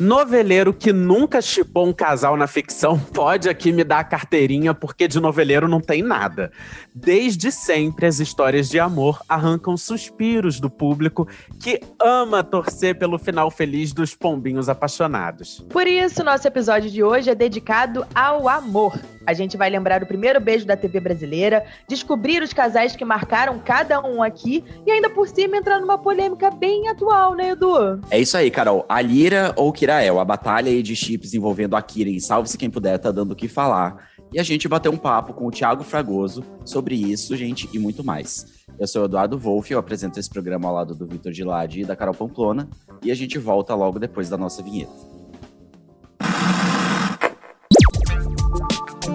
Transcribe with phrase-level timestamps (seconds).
[0.00, 5.06] Noveleiro que nunca chipou um casal na ficção pode aqui me dar a carteirinha, porque
[5.06, 6.50] de noveleiro não tem nada.
[6.94, 11.28] Desde sempre, as histórias de amor arrancam suspiros do público
[11.60, 15.62] que ama torcer pelo final feliz dos pombinhos apaixonados.
[15.68, 18.98] Por isso, nosso episódio de hoje é dedicado ao amor.
[19.26, 23.58] A gente vai lembrar o primeiro beijo da TV brasileira, descobrir os casais que marcaram
[23.58, 28.00] cada um aqui e ainda por cima entrar numa polêmica bem atual, né, Edu?
[28.10, 28.84] É isso aí, Carol.
[28.88, 32.96] A Lira ou Kirael, a batalha de chips envolvendo a Kira e Salve-se Quem Puder
[32.96, 34.08] tá dando o que falar.
[34.32, 38.04] E a gente bateu um papo com o Thiago Fragoso sobre isso, gente, e muito
[38.04, 38.46] mais.
[38.78, 41.84] Eu sou o Eduardo Wolff, eu apresento esse programa ao lado do Vitor Giladi e
[41.84, 42.68] da Carol Pamplona,
[43.02, 44.92] e a gente volta logo depois da nossa vinheta.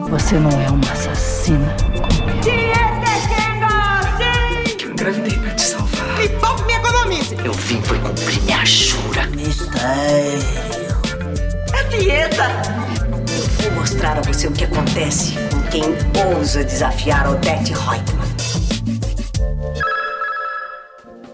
[0.09, 1.73] Você não é uma assassina.
[4.83, 6.19] Eu engravidei pra te salvar.
[6.19, 7.35] Me poupe, me economize.
[7.45, 9.25] Eu vim foi cumprir minha jura.
[9.27, 10.74] Mistério.
[11.99, 12.43] Dieta.
[13.63, 15.83] Eu vou mostrar a você o que acontece com quem
[16.35, 18.25] ousa desafiar Odette Reutemann.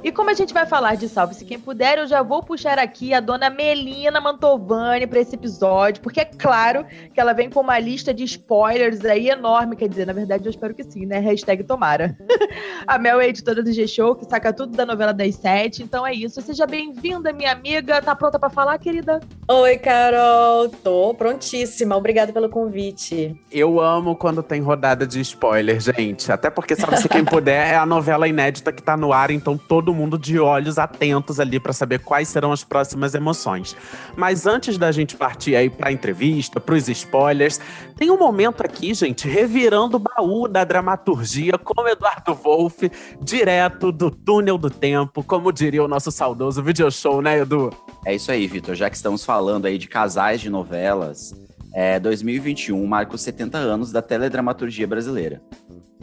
[0.03, 3.13] E como a gente vai falar de Salve-se Quem Puder, eu já vou puxar aqui
[3.13, 7.77] a dona Melina Mantovani para esse episódio, porque é claro que ela vem com uma
[7.77, 11.19] lista de spoilers aí enorme, quer dizer, na verdade eu espero que sim, né?
[11.19, 12.17] Hashtag tomara.
[12.87, 16.15] a Mel é editora do G-Show, que saca tudo da novela das sete, então é
[16.15, 16.41] isso.
[16.41, 18.01] Seja bem-vinda, minha amiga.
[18.01, 19.19] Tá pronta para falar, querida?
[19.47, 20.69] Oi, Carol.
[20.69, 21.95] Tô prontíssima.
[21.95, 23.39] Obrigada pelo convite.
[23.51, 26.31] Eu amo quando tem rodada de spoiler, gente.
[26.31, 29.57] Até porque, sabe, se quem puder, é a novela inédita que tá no ar, então
[29.57, 33.75] todo mundo de olhos atentos ali para saber quais serão as próximas emoções.
[34.15, 37.59] Mas antes da gente partir aí pra entrevista, pros spoilers,
[37.97, 44.09] tem um momento aqui, gente, revirando o baú da dramaturgia com Eduardo Wolff, direto do
[44.09, 47.71] túnel do tempo, como diria o nosso saudoso video show, né, Edu?
[48.05, 48.75] É isso aí, Vitor.
[48.75, 51.33] Já que estamos falando aí de casais de novelas,
[51.73, 55.41] é, 2021 marca os 70 anos da teledramaturgia brasileira.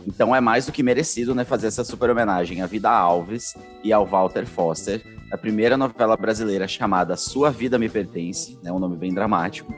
[0.06, 3.92] Então é mais do que merecido né, fazer essa super homenagem à Vida Alves e
[3.92, 8.96] ao Walter Foster, a primeira novela brasileira chamada Sua Vida Me Pertence, né, um nome
[8.96, 9.74] bem dramático,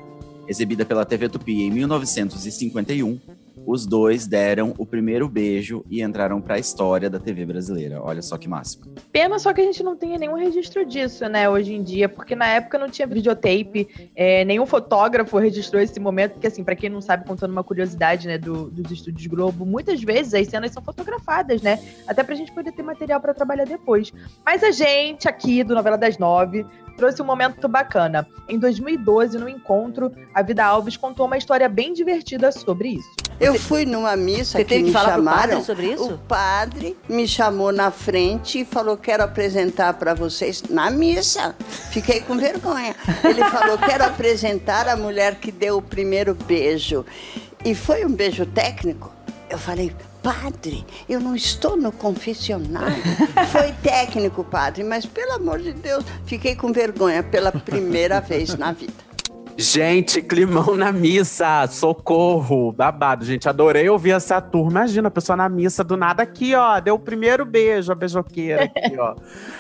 [0.47, 3.19] exibida pela TV Tupi em 1951.
[3.67, 8.03] Os dois deram o primeiro beijo e entraram para a história da TV brasileira.
[8.03, 8.87] Olha só que máximo.
[9.13, 12.35] Pena só que a gente não tenha nenhum registro disso, né, hoje em dia, porque
[12.35, 16.91] na época não tinha videotape, é, nenhum fotógrafo registrou esse momento, porque assim, para quem
[16.91, 20.83] não sabe, contando uma curiosidade, né, do, dos estúdios Globo, muitas vezes as cenas são
[20.83, 24.13] fotografadas, né, até pra gente poder ter material para trabalhar depois.
[24.45, 26.67] Mas a gente aqui do Novela das Nove
[26.97, 28.27] trouxe um momento bacana.
[28.49, 33.11] Em 2012, no encontro, a Vida Alves contou uma história bem divertida sobre isso.
[33.41, 35.49] Eu fui numa missa Você que teve me que falar chamaram.
[35.51, 36.05] padre sobre isso?
[36.15, 41.55] O padre me chamou na frente e falou: quero apresentar para vocês na missa.
[41.91, 42.95] Fiquei com vergonha.
[43.25, 47.05] Ele falou: quero apresentar a mulher que deu o primeiro beijo.
[47.65, 49.13] E foi um beijo técnico.
[49.49, 49.93] Eu falei.
[50.23, 53.03] Padre, eu não estou no confessionário.
[53.51, 58.71] Foi técnico, padre, mas pelo amor de Deus, fiquei com vergonha pela primeira vez na
[58.71, 58.93] vida.
[59.61, 63.27] Gente, climão na missa, socorro, babado.
[63.27, 64.71] Gente, adorei ouvir essa turma.
[64.71, 68.65] Imagina a pessoa na missa do nada aqui, ó, deu o primeiro beijo, a beijoqueira
[68.65, 69.15] aqui, ó.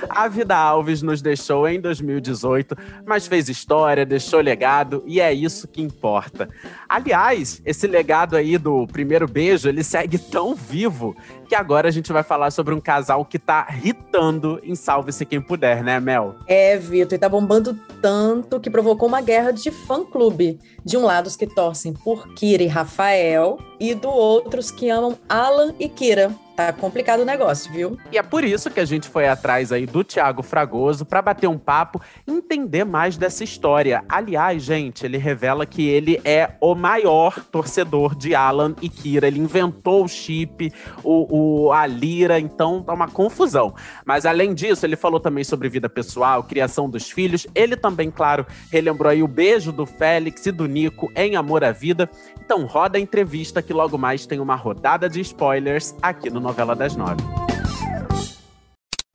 [0.08, 2.74] A Vida Alves nos deixou em 2018,
[3.04, 6.48] mas fez história, deixou legado e é isso que importa.
[6.88, 11.14] Aliás, esse legado aí do primeiro beijo, ele segue tão vivo
[11.50, 15.40] que agora a gente vai falar sobre um casal que tá hitando em Salve-se Quem
[15.40, 16.36] Puder, né, Mel?
[16.46, 20.60] É, Vitor, e tá bombando tanto que provocou uma guerra de fã-clube.
[20.84, 24.88] De um lado, os que torcem por Kira e Rafael, e do outro, os que
[24.88, 26.32] amam Alan e Kira.
[26.60, 27.96] Tá complicado o negócio, viu?
[28.12, 31.46] E é por isso que a gente foi atrás aí do Thiago Fragoso para bater
[31.48, 31.98] um papo
[32.28, 34.04] entender mais dessa história.
[34.06, 39.26] Aliás, gente, ele revela que ele é o maior torcedor de Alan e Kira.
[39.26, 40.70] Ele inventou o chip,
[41.02, 43.74] o, o- a lira, então tá uma confusão.
[44.04, 47.46] Mas além disso, ele falou também sobre vida pessoal, criação dos filhos.
[47.54, 51.72] Ele também, claro, relembrou aí o beijo do Félix e do Nico em Amor à
[51.72, 52.10] Vida.
[52.44, 56.74] Então roda a entrevista que logo mais tem uma rodada de spoilers aqui no Novela
[56.74, 57.22] das Nove.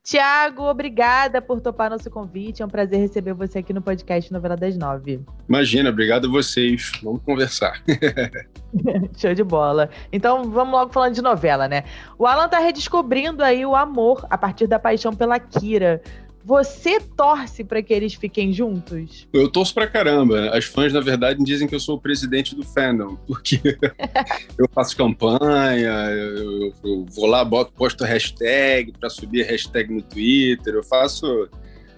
[0.01, 2.61] Tiago, obrigada por topar nosso convite.
[2.61, 5.19] É um prazer receber você aqui no podcast Novela das Nove.
[5.49, 6.93] Imagina, obrigado a vocês.
[7.03, 7.83] Vamos conversar.
[9.17, 9.89] Show de bola.
[10.13, 11.83] Então vamos logo falando de novela, né?
[12.17, 16.01] O Alan tá redescobrindo aí o amor a partir da paixão pela Kira.
[16.45, 19.27] Você torce para que eles fiquem juntos?
[19.33, 20.51] Eu torço pra caramba.
[20.51, 23.59] As fãs, na verdade, dizem que eu sou o presidente do fandom, porque
[24.55, 30.75] eu faço campanha, eu, eu vou lá, boto, posto hashtag para subir hashtag no Twitter,
[30.75, 31.49] eu faço.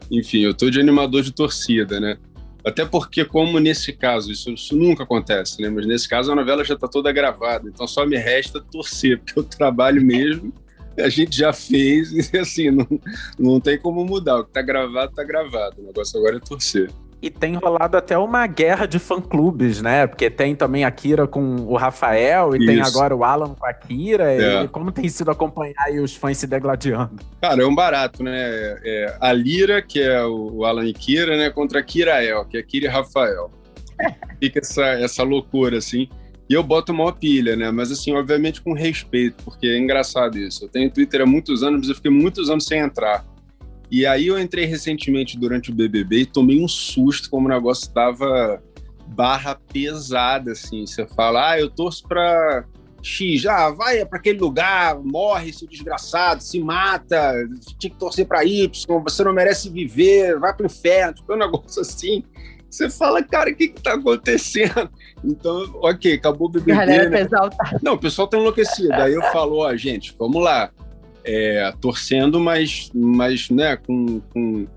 [0.09, 2.17] Enfim, eu tô de animador de torcida, né?
[2.65, 5.69] Até porque, como nesse caso, isso, isso nunca acontece, né?
[5.69, 9.37] Mas nesse caso a novela já está toda gravada, então só me resta torcer, porque
[9.37, 10.53] eu trabalho mesmo,
[10.97, 12.87] a gente já fez, e assim, não,
[13.37, 14.39] não tem como mudar.
[14.39, 15.81] O que está gravado, está gravado.
[15.81, 16.89] O negócio agora é torcer.
[17.19, 20.05] E tem rolado até uma guerra de fã-clubes, né?
[20.05, 22.67] Porque tem também a Kira com o Rafael e Isso.
[22.67, 24.31] tem agora o Alan com a Kira.
[24.31, 24.63] É.
[24.63, 27.15] E como tem sido acompanhar aí os fãs se degladiando?
[27.41, 28.77] Cara, é um barato, né?
[28.83, 31.49] É a Lira, que é o Alan e Kira, né?
[31.49, 33.49] Contra a Kirael, que é a Kira e Rafael.
[34.39, 36.07] Fica essa, essa loucura, assim.
[36.49, 37.71] E eu boto uma pilha, né?
[37.71, 40.65] Mas, assim, obviamente com respeito, porque é engraçado isso.
[40.65, 43.25] Eu tenho Twitter há muitos anos, mas eu fiquei muitos anos sem entrar.
[43.91, 47.91] E aí eu entrei recentemente durante o BBB e tomei um susto como o negócio
[47.91, 48.61] tava
[49.07, 50.85] barra pesada, assim.
[50.85, 52.65] Você fala, ah, eu torço pra
[53.01, 57.33] X, ah, vai para aquele lugar, morre, seu desgraçado, se mata,
[57.77, 58.69] tinha que torcer para Y,
[59.01, 62.23] você não merece viver, vai pro inferno, tipo, um negócio assim.
[62.69, 64.89] Você fala, cara, o que que tá acontecendo?
[65.23, 66.73] Então, ok, acabou o BBB.
[66.73, 67.27] Galera né?
[67.81, 68.93] Não, o pessoal tá enlouquecido.
[68.93, 70.71] Aí eu falo, ó, gente, vamos lá
[71.25, 74.67] é, torcendo, mas, mas né, com, com,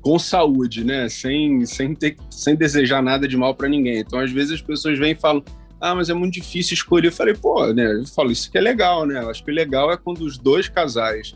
[0.00, 1.08] com saúde, né?
[1.08, 4.00] Sem, sem, ter, sem desejar nada de mal para ninguém.
[4.00, 5.42] Então, às vezes, as pessoas vêm e falam.
[5.80, 7.08] Ah, mas é muito difícil escolher.
[7.08, 7.94] Eu falei, pô, né?
[7.94, 9.22] Eu falo, isso que é legal, né?
[9.22, 11.34] Eu acho que o legal é quando os dois casais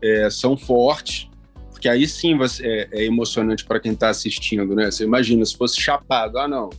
[0.00, 1.28] é, são fortes,
[1.70, 4.90] porque aí sim você, é, é emocionante para quem está assistindo, né?
[4.90, 6.70] Você imagina se fosse chapado, ah, não,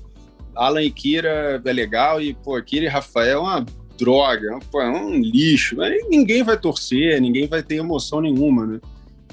[0.55, 3.65] Alan e Kira é legal e, pô, Kira e Rafael é uma
[3.97, 5.77] droga, pô, é um lixo.
[6.09, 8.81] Ninguém vai torcer, ninguém vai ter emoção nenhuma, né?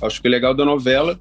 [0.00, 1.20] Acho que o legal da novela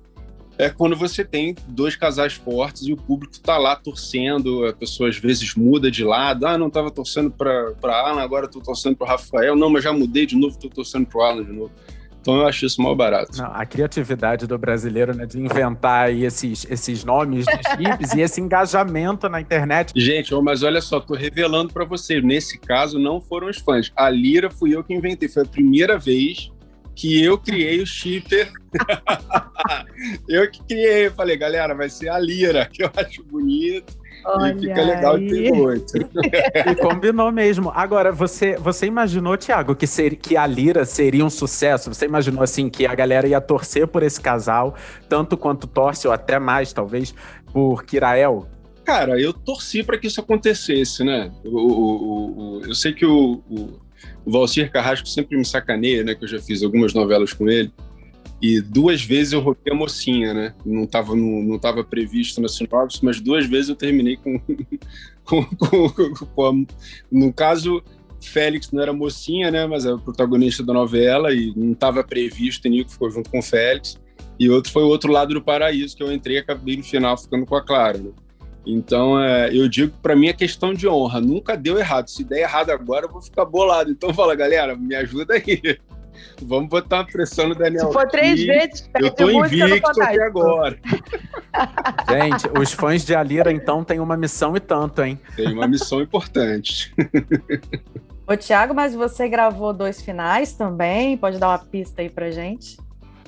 [0.58, 5.08] é quando você tem dois casais fortes e o público tá lá torcendo, a pessoa
[5.08, 9.08] às vezes muda de lado, ah, não tava torcendo para Alan, agora tô torcendo para
[9.08, 11.72] Rafael, não, mas já mudei de novo, tô torcendo pro Alan de novo.
[12.22, 13.38] Então eu acho isso mal barato.
[13.38, 18.42] Não, a criatividade do brasileiro, né, de inventar esses, esses nomes de chips e esse
[18.42, 19.94] engajamento na internet.
[19.96, 23.92] Gente, mas olha só, tô revelando para vocês, nesse caso não foram os fãs.
[23.96, 26.52] A Lira fui eu que inventei, foi a primeira vez
[26.96, 28.52] que eu criei o shipper.
[30.28, 33.98] eu que criei, eu falei, galera, vai ser a Lira, que eu acho bonito.
[34.26, 35.30] Olha e fica legal aí.
[35.30, 35.94] ter oito.
[35.98, 37.72] e combinou mesmo.
[37.74, 41.94] Agora, você, você imaginou, Thiago, que, ser, que a Lira seria um sucesso?
[41.94, 44.76] Você imaginou, assim, que a galera ia torcer por esse casal,
[45.08, 47.14] tanto quanto torce, ou até mais, talvez,
[47.52, 48.48] por Kirael?
[48.86, 51.32] Cara, eu torci para que isso acontecesse, né?
[51.44, 53.80] O, o, o, eu sei que o, o,
[54.26, 56.16] o Valcir Carrasco sempre me sacaneia, né?
[56.16, 57.72] Que eu já fiz algumas novelas com ele.
[58.42, 60.56] E duas vezes eu roubei a mocinha, né?
[60.66, 64.40] Não estava não, não tava previsto na sinopse, mas duas vezes eu terminei com.
[65.26, 66.54] com, com, com a,
[67.12, 67.84] no caso,
[68.22, 69.68] Félix não era mocinha, né?
[69.68, 73.40] Mas é o protagonista da novela e não estava previsto, e Nico ficou junto com
[73.40, 74.00] o Félix.
[74.40, 77.18] E outro foi o outro lado do paraíso, que eu entrei e acabei no final
[77.18, 77.98] ficando com a Clara.
[77.98, 78.12] Né?
[78.66, 81.20] Então, é, eu digo para mim é questão de honra.
[81.20, 82.10] Nunca deu errado.
[82.10, 83.92] Se der errado agora, eu vou ficar bolado.
[83.92, 85.78] Então, fala, galera, me ajuda aí.
[86.42, 87.88] Vamos botar uma pressão no Daniel.
[87.88, 90.80] Se for três vezes, eu tô invicto até agora.
[92.10, 95.20] Gente, os fãs de Alira, então, têm uma missão e tanto, hein?
[95.36, 96.94] Tem uma missão importante.
[98.28, 101.18] Ô, Thiago, mas você gravou dois finais também?
[101.18, 102.78] Pode dar uma pista aí pra gente?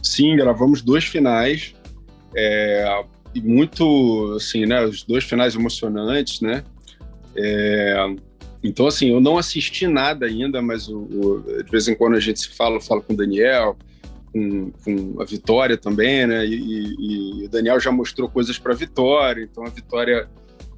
[0.01, 1.75] Sim, gravamos dois finais.
[2.35, 3.03] É,
[3.35, 4.83] muito, assim, né?
[4.83, 6.63] Os dois finais emocionantes, né?
[7.35, 8.15] É,
[8.63, 12.19] então, assim, eu não assisti nada ainda, mas o, o, de vez em quando a
[12.19, 13.75] gente se fala, fala com o Daniel,
[14.31, 16.45] com, com a Vitória também, né?
[16.45, 20.29] E, e, e o Daniel já mostrou coisas para a Vitória, então a Vitória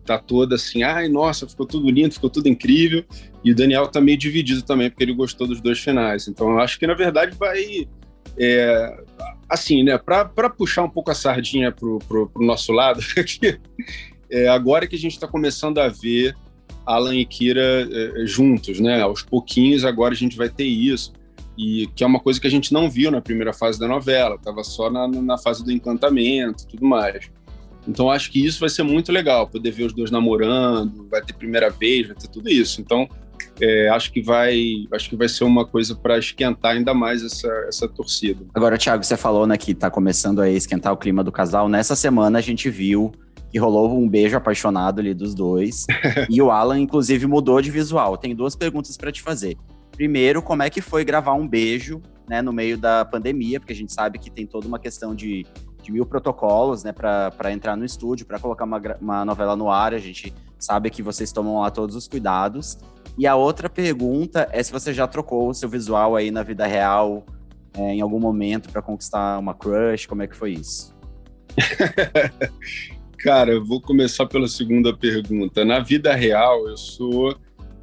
[0.06, 3.04] tá toda assim, ai, nossa, ficou tudo lindo, ficou tudo incrível.
[3.44, 6.28] E o Daniel tá meio dividido também, porque ele gostou dos dois finais.
[6.28, 7.88] Então, eu acho que, na verdade, vai...
[8.38, 9.04] É,
[9.48, 13.00] assim, né, para puxar um pouco a sardinha pro, pro nosso lado,
[14.30, 16.36] é, agora que a gente está começando a ver
[16.86, 19.02] Alan e Kira é, juntos, né?
[19.02, 21.14] Aos pouquinhos agora a gente vai ter isso.
[21.58, 24.36] E que é uma coisa que a gente não viu na primeira fase da novela,
[24.36, 27.30] estava só na, na fase do encantamento tudo mais.
[27.88, 31.34] Então acho que isso vai ser muito legal, poder ver os dois namorando, vai ter
[31.34, 32.82] primeira vez, vai ter tudo isso.
[32.82, 33.08] Então
[33.62, 37.48] é, acho que vai acho que vai ser uma coisa para esquentar ainda mais essa,
[37.68, 38.46] essa torcida.
[38.54, 41.70] Agora, Thiago, você falou né, que está começando a esquentar o clima do casal.
[41.70, 43.12] Nessa semana a gente viu
[43.54, 45.86] que rolou um beijo apaixonado ali dos dois.
[46.28, 48.18] e o Alan, inclusive, mudou de visual.
[48.18, 49.56] Tem duas perguntas para te fazer.
[49.92, 53.76] Primeiro, como é que foi gravar um beijo, né, no meio da pandemia, porque a
[53.76, 55.46] gente sabe que tem toda uma questão de
[55.84, 59.94] de mil protocolos, né, para entrar no estúdio, para colocar uma, uma novela no ar.
[59.94, 62.78] A gente sabe que vocês tomam lá todos os cuidados.
[63.18, 66.66] E a outra pergunta é se você já trocou o seu visual aí na vida
[66.66, 67.26] real
[67.74, 70.96] é, em algum momento para conquistar uma crush, como é que foi isso?
[73.24, 75.64] Cara, eu vou começar pela segunda pergunta.
[75.64, 77.34] Na vida real, eu sou.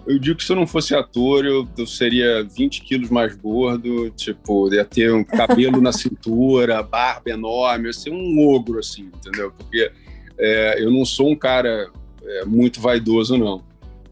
[0.06, 4.10] Eu digo que se eu não fosse ator, eu, eu seria 20 quilos mais gordo,
[4.10, 9.04] tipo, ia ter um cabelo na cintura, barba enorme, eu ia ser um ogro, assim,
[9.14, 9.50] entendeu?
[9.52, 9.90] Porque
[10.38, 11.90] é, eu não sou um cara
[12.22, 13.64] é, muito vaidoso, não.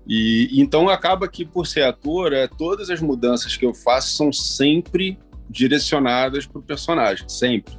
[0.06, 4.32] E então acaba que, por ser ator, é, todas as mudanças que eu faço são
[4.32, 5.18] sempre
[5.50, 7.77] direcionadas para o personagem, sempre.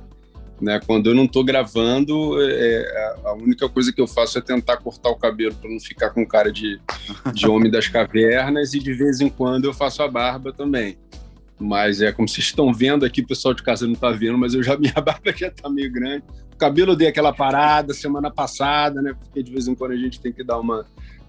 [0.61, 0.79] Né?
[0.85, 4.77] Quando eu não estou gravando, é, é, a única coisa que eu faço é tentar
[4.77, 6.79] cortar o cabelo para não ficar com cara de,
[7.33, 10.97] de homem das cavernas e de vez em quando eu faço a barba também.
[11.57, 14.53] Mas é como vocês estão vendo aqui, o pessoal de casa não está vendo, mas
[14.53, 16.23] eu já minha barba já está meio grande.
[16.53, 19.13] O cabelo eu dei aquela parada semana passada, né?
[19.17, 20.85] Porque de vez em quando a gente tem que dar uma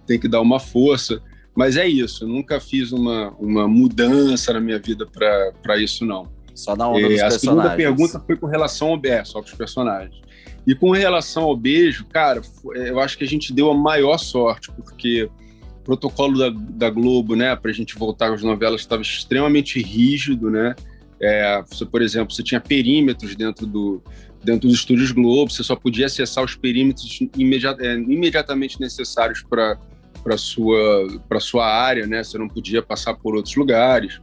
[0.06, 1.22] tem que dar uma força.
[1.54, 6.28] Mas é isso, nunca fiz uma, uma mudança na minha vida para isso, não.
[6.54, 9.46] Só na onda é, dos A segunda pergunta foi com relação ao BR, só com
[9.46, 10.20] os personagens.
[10.66, 12.42] E com relação ao beijo, cara,
[12.74, 17.34] eu acho que a gente deu a maior sorte, porque o protocolo da, da Globo,
[17.34, 20.74] né, para a gente voltar às novelas, estava extremamente rígido, né?
[21.20, 24.02] É, você, por exemplo, você tinha perímetros dentro do
[24.42, 29.78] dentro dos estúdios Globo, você só podia acessar os perímetros imediat, é, imediatamente necessários para
[30.22, 32.22] para sua para sua área, né?
[32.22, 34.20] Você não podia passar por outros lugares.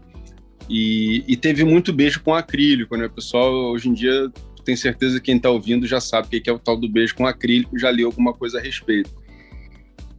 [0.70, 3.06] E, e teve muito beijo com acrílico, né?
[3.06, 4.32] O pessoal hoje em dia
[4.66, 7.16] tem certeza que quem está ouvindo já sabe o que é o tal do beijo
[7.16, 9.10] com acrílico, já leu alguma coisa a respeito.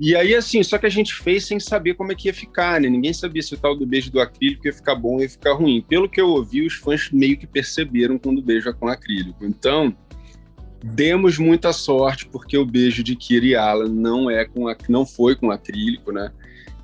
[0.00, 2.81] E aí, assim, só que a gente fez sem saber como é que ia ficar,
[2.81, 2.88] né?
[2.88, 5.55] Ninguém sabia se o tal do beijo do acrílico ia ficar bom ou ia ficar
[5.55, 5.85] ruim.
[5.87, 9.45] Pelo que eu ouvi, os fãs meio que perceberam quando é com acrílico.
[9.45, 9.95] Então,
[10.83, 15.35] demos muita sorte porque o beijo de Kira e Alan não é com não foi
[15.35, 16.31] com acrílico, né?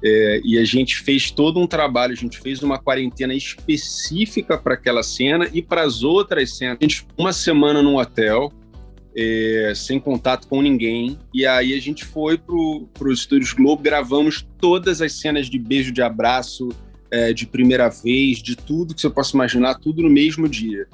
[0.06, 4.75] É, e a gente fez todo um trabalho, a gente fez uma quarentena específica para
[4.75, 6.76] aquela cena e para as outras cenas.
[6.78, 8.52] A gente uma semana num hotel,
[9.16, 14.46] é, sem contato com ninguém, e aí a gente foi para os estúdios Globo, gravamos
[14.61, 16.68] todas as cenas de beijo, de abraço,
[17.11, 20.87] é, de primeira vez, de tudo que você possa imaginar, tudo no mesmo dia.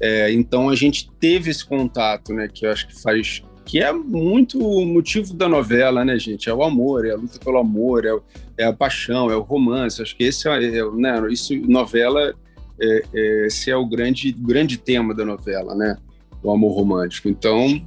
[0.00, 3.92] É, então a gente teve esse contato, né, que eu acho que faz que é
[3.92, 6.48] muito o motivo da novela, né, gente?
[6.48, 8.16] É o amor, é a luta pelo amor, é,
[8.58, 10.02] é a paixão, é o romance.
[10.02, 12.34] Acho que esse é, é né, isso novela
[12.80, 15.96] é, é, esse é o grande grande tema da novela, né?
[16.42, 17.28] O amor romântico.
[17.28, 17.80] Então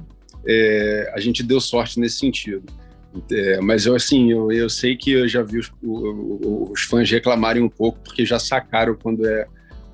[0.46, 2.64] é, a gente deu sorte nesse sentido.
[3.30, 7.62] É, mas eu assim, eu, eu sei que eu já vi os, os fãs reclamarem
[7.62, 9.46] um pouco porque já sacaram quando é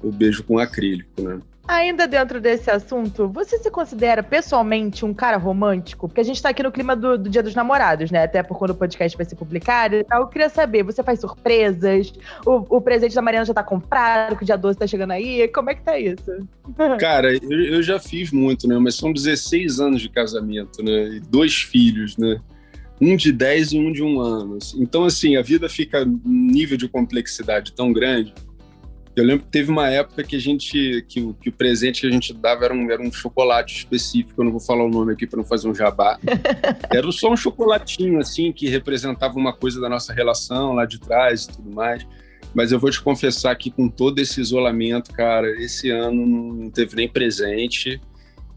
[0.03, 1.41] o beijo com acrílico, né?
[1.69, 6.07] Ainda dentro desse assunto, você se considera pessoalmente um cara romântico?
[6.07, 8.23] Porque a gente tá aqui no clima do, do Dia dos Namorados, né?
[8.23, 10.23] Até por quando o podcast vai ser publicado e tal.
[10.23, 12.13] Eu queria saber, você faz surpresas?
[12.47, 15.49] O, o presente da Mariana já tá comprado, que o dia 12 tá chegando aí?
[15.49, 16.31] Como é que tá isso?
[17.01, 18.79] Cara, eu, eu já fiz muito, né?
[18.79, 21.17] Mas são 16 anos de casamento, né?
[21.17, 22.41] E dois filhos, né?
[23.01, 24.59] Um de 10 e um de um ano.
[24.77, 28.33] Então, assim, a vida fica num nível de complexidade tão grande
[29.17, 32.07] eu lembro que teve uma época que a gente, que o, que o presente que
[32.07, 35.15] a gente dava era um, era um chocolate específico, eu não vou falar o nome
[35.15, 36.19] aqui para não fazer um jabá.
[36.93, 41.45] Era só um chocolatinho, assim, que representava uma coisa da nossa relação lá de trás
[41.45, 42.07] e tudo mais.
[42.55, 46.95] Mas eu vou te confessar que com todo esse isolamento, cara, esse ano não teve
[46.95, 47.99] nem presente.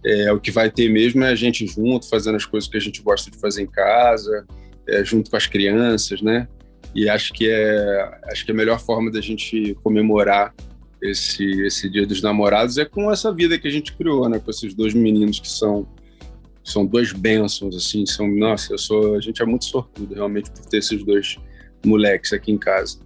[0.05, 2.81] É, o que vai ter mesmo é a gente junto, fazendo as coisas que a
[2.81, 4.45] gente gosta de fazer em casa,
[4.87, 6.49] é, junto com as crianças, né?
[6.93, 10.53] E acho que é, acho que a melhor forma da gente comemorar
[11.01, 14.39] esse, esse Dia dos Namorados é com essa vida que a gente criou, né?
[14.39, 15.87] Com esses dois meninos que são
[16.63, 20.63] são duas bênçãos, assim, são, nossa, eu sou, a gente é muito sortudo realmente por
[20.65, 21.37] ter esses dois
[21.83, 22.99] moleques aqui em casa.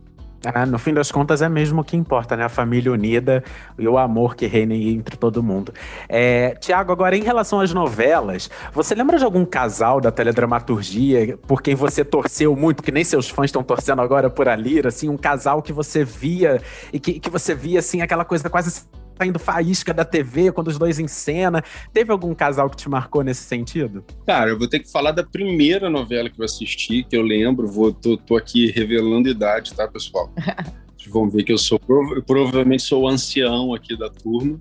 [0.45, 2.43] Ah, no fim das contas é mesmo o que importa, né?
[2.43, 3.43] A família unida
[3.77, 5.73] e o amor que reina entre todo mundo.
[6.09, 11.61] É, Tiago, agora em relação às novelas, você lembra de algum casal da teledramaturgia por
[11.61, 15.09] quem você torceu muito, que nem seus fãs estão torcendo agora por a Lira, assim,
[15.09, 18.83] um casal que você via e que, que você via, assim, aquela coisa quase
[19.17, 21.63] saindo faísca da TV quando os dois em cena.
[21.91, 24.03] Teve algum casal que te marcou nesse sentido?
[24.25, 27.67] Cara, eu vou ter que falar da primeira novela que eu assisti, que eu lembro,
[27.67, 30.31] vou, tô, tô aqui revelando idade, tá, pessoal?
[30.97, 31.79] Vocês vão ver que eu sou,
[32.15, 34.59] eu provavelmente sou o ancião aqui da turma,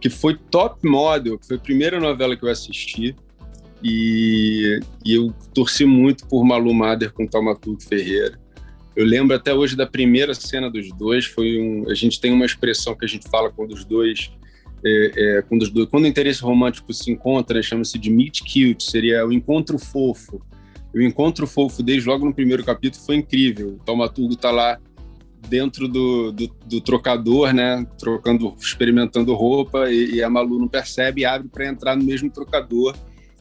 [0.00, 3.16] que foi Top Model, que foi a primeira novela que eu assisti.
[3.84, 8.38] E, e eu torci muito por Malu Mader com Taumaturgo Ferreira.
[8.94, 11.24] Eu lembro até hoje da primeira cena dos dois.
[11.24, 14.30] Foi um, a gente tem uma expressão que a gente fala quando os dois
[14.84, 18.82] é, é, quando, os dois, quando o interesse romântico se encontra, chama-se de meet cute,
[18.82, 20.42] seria o encontro fofo.
[20.92, 23.76] O encontro fofo deles logo no primeiro capítulo foi incrível.
[23.80, 24.78] O Taumaturgo está lá
[25.48, 27.86] dentro do, do, do, trocador, né?
[27.98, 32.30] Trocando, experimentando roupa e, e a Malu não percebe e abre para entrar no mesmo
[32.30, 32.94] trocador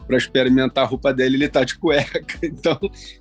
[0.05, 1.33] para experimentar a roupa dela.
[1.33, 2.79] Ele tá de cueca, então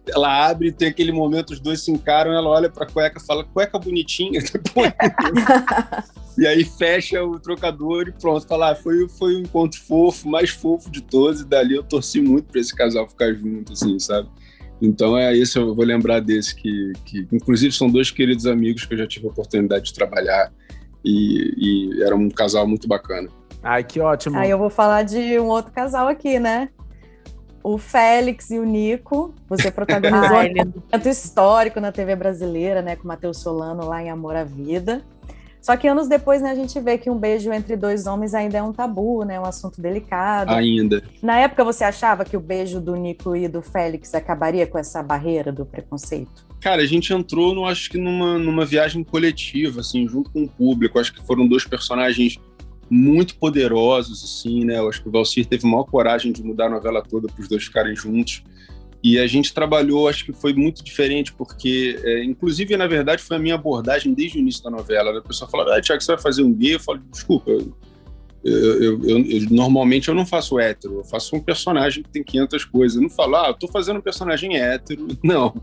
[0.09, 3.79] ela abre tem aquele momento os dois se encaram, ela olha para cueca, fala cueca
[3.79, 4.41] bonitinha,
[6.39, 10.51] e aí fecha o trocador e pronto, fala, ah, foi foi o encontro fofo, mais
[10.51, 14.29] fofo de todos e dali eu torci muito para esse casal ficar junto, assim, sabe?
[14.81, 18.95] Então é isso, eu vou lembrar desse que, que, inclusive, são dois queridos amigos que
[18.95, 20.51] eu já tive a oportunidade de trabalhar
[21.05, 21.55] e,
[21.97, 23.29] e era um casal muito bacana.
[23.63, 24.39] Ai, que ótimo.
[24.39, 26.71] Aí eu vou falar de um outro casal aqui, né?
[27.63, 29.35] O Félix e o Nico.
[29.49, 32.97] Você protagonizou um momento histórico na TV brasileira, né?
[32.97, 35.03] Com o Matheus Solano lá em Amor à Vida.
[35.61, 38.57] Só que anos depois, né, a gente vê que um beijo entre dois homens ainda
[38.57, 39.39] é um tabu, né?
[39.39, 40.51] Um assunto delicado.
[40.53, 41.03] Ainda.
[41.23, 45.03] Na época, você achava que o beijo do Nico e do Félix acabaria com essa
[45.03, 46.50] barreira do preconceito?
[46.61, 50.49] Cara, a gente entrou, no, acho que numa, numa viagem coletiva, assim, junto com o
[50.49, 50.99] público.
[50.99, 52.39] Acho que foram dois personagens
[52.91, 54.79] muito poderosos, assim, né?
[54.79, 57.49] Eu acho que o Valcir teve maior coragem de mudar a novela toda para os
[57.49, 58.43] dois ficarem juntos.
[59.03, 63.39] E a gente trabalhou, acho que foi muito diferente, porque, é, inclusive, na verdade, foi
[63.39, 65.19] a minha abordagem desde o início da novela.
[65.19, 66.75] A pessoa fala, ah, Tiago, você vai fazer um gay?
[66.75, 67.73] Eu falo, desculpa, eu,
[68.43, 72.65] eu, eu, eu, normalmente eu não faço hétero, eu faço um personagem que tem 500
[72.65, 72.97] coisas.
[72.97, 75.09] Eu não falo, ah, eu tô fazendo um personagem hétero.
[75.23, 75.55] Não,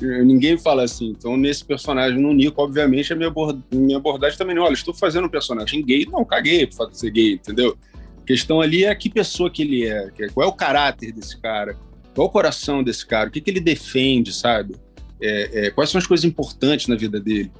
[0.00, 1.10] ninguém fala assim.
[1.10, 3.32] Então, nesse personagem, no Nico, obviamente, a minha,
[3.72, 6.06] minha abordagem também, olha, estou fazendo um personagem gay.
[6.10, 7.76] Não, caguei por fato de ser gay, entendeu?
[8.20, 11.76] A questão ali é que pessoa que ele é, qual é o caráter desse cara
[12.14, 13.28] qual o coração desse cara?
[13.28, 14.76] O que, que ele defende, sabe?
[15.20, 17.50] É, é, quais são as coisas importantes na vida dele?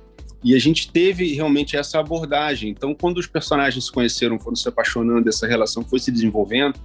[0.44, 2.70] E a gente teve realmente essa abordagem.
[2.70, 6.78] Então, quando os personagens se conheceram, foram se apaixonando, essa relação foi se desenvolvendo,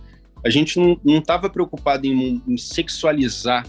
[0.43, 3.67] a gente não estava preocupado em, em, sexualizar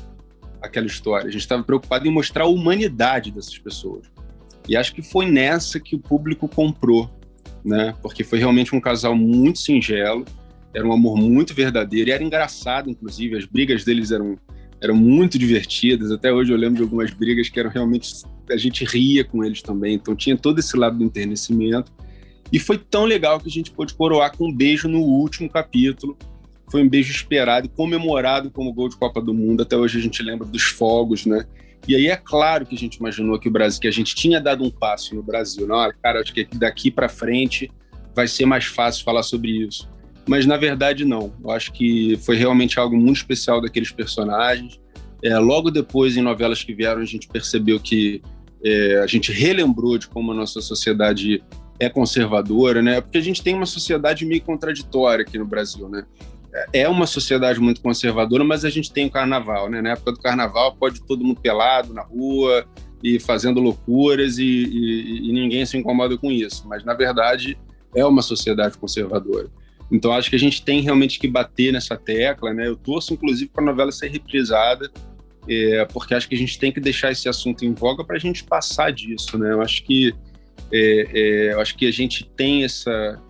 [0.62, 1.26] aquela história.
[1.26, 4.06] A gente estava preocupado em mostrar a humanidade dessas pessoas.
[4.68, 7.10] E acho que foi nessa que o público comprou,
[7.64, 7.92] né?
[8.00, 10.24] Porque foi realmente um casal muito singelo,
[10.72, 13.36] era um amor muito verdadeiro e era engraçado, inclusive.
[13.36, 14.38] As brigas deles eram,
[14.80, 16.10] eram muito divertidas.
[16.10, 18.24] Até hoje eu lembro de algumas brigas que eram realmente.
[18.50, 19.94] A gente ria com eles também.
[19.94, 21.92] Então tinha todo esse lado do enternecimento.
[22.52, 26.16] E foi tão legal que a gente pôde coroar com um beijo no último capítulo.
[26.68, 29.62] Foi um beijo esperado e comemorado como gol de Copa do Mundo.
[29.62, 31.44] Até hoje a gente lembra dos fogos, né?
[31.86, 34.40] E aí é claro que a gente imaginou que o Brasil, que a gente tinha
[34.40, 35.66] dado um passo no Brasil.
[35.66, 37.70] Não, cara, acho que daqui para frente
[38.14, 39.88] vai ser mais fácil falar sobre isso
[40.30, 41.32] mas na verdade não.
[41.42, 44.80] Eu acho que foi realmente algo muito especial daqueles personagens.
[45.24, 48.22] É, logo depois, em novelas que vieram, a gente percebeu que
[48.64, 51.42] é, a gente relembrou de como a nossa sociedade
[51.80, 53.00] é conservadora, né?
[53.00, 56.06] Porque a gente tem uma sociedade meio contraditória aqui no Brasil, né?
[56.72, 59.82] É uma sociedade muito conservadora, mas a gente tem o carnaval, né?
[59.82, 62.64] Na época do carnaval pode todo mundo pelado na rua
[63.02, 66.68] e fazendo loucuras e, e, e ninguém se incomoda com isso.
[66.68, 67.58] Mas na verdade
[67.96, 69.50] é uma sociedade conservadora.
[69.90, 72.66] Então acho que a gente tem realmente que bater nessa tecla, né?
[72.66, 74.90] Eu torço inclusive para a novela ser reprisada,
[75.48, 78.20] é, porque acho que a gente tem que deixar esse assunto em voga para a
[78.20, 79.52] gente passar disso, né?
[79.52, 80.14] Eu acho que
[80.72, 83.20] é, é, eu acho que a gente tem essa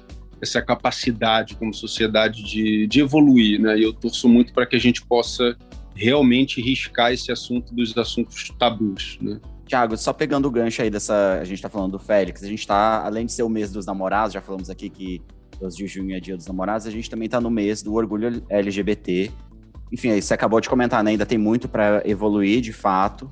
[0.43, 3.79] essa capacidade como sociedade de, de evoluir, né?
[3.79, 5.55] E eu torço muito para que a gente possa
[5.95, 9.39] realmente riscar esse assunto dos assuntos tabus, né?
[9.67, 11.39] Tiago, só pegando o gancho aí dessa.
[11.41, 13.87] A gente está falando do Félix, a gente está, além de ser o mês dos
[13.87, 15.23] namorados, já falamos aqui que
[15.61, 18.43] 12 de junho é dia dos namorados, a gente também está no mês do orgulho
[18.49, 19.31] LGBT.
[19.93, 21.11] Enfim, aí você acabou de comentar, né?
[21.11, 23.31] Ainda tem muito para evoluir, de fato.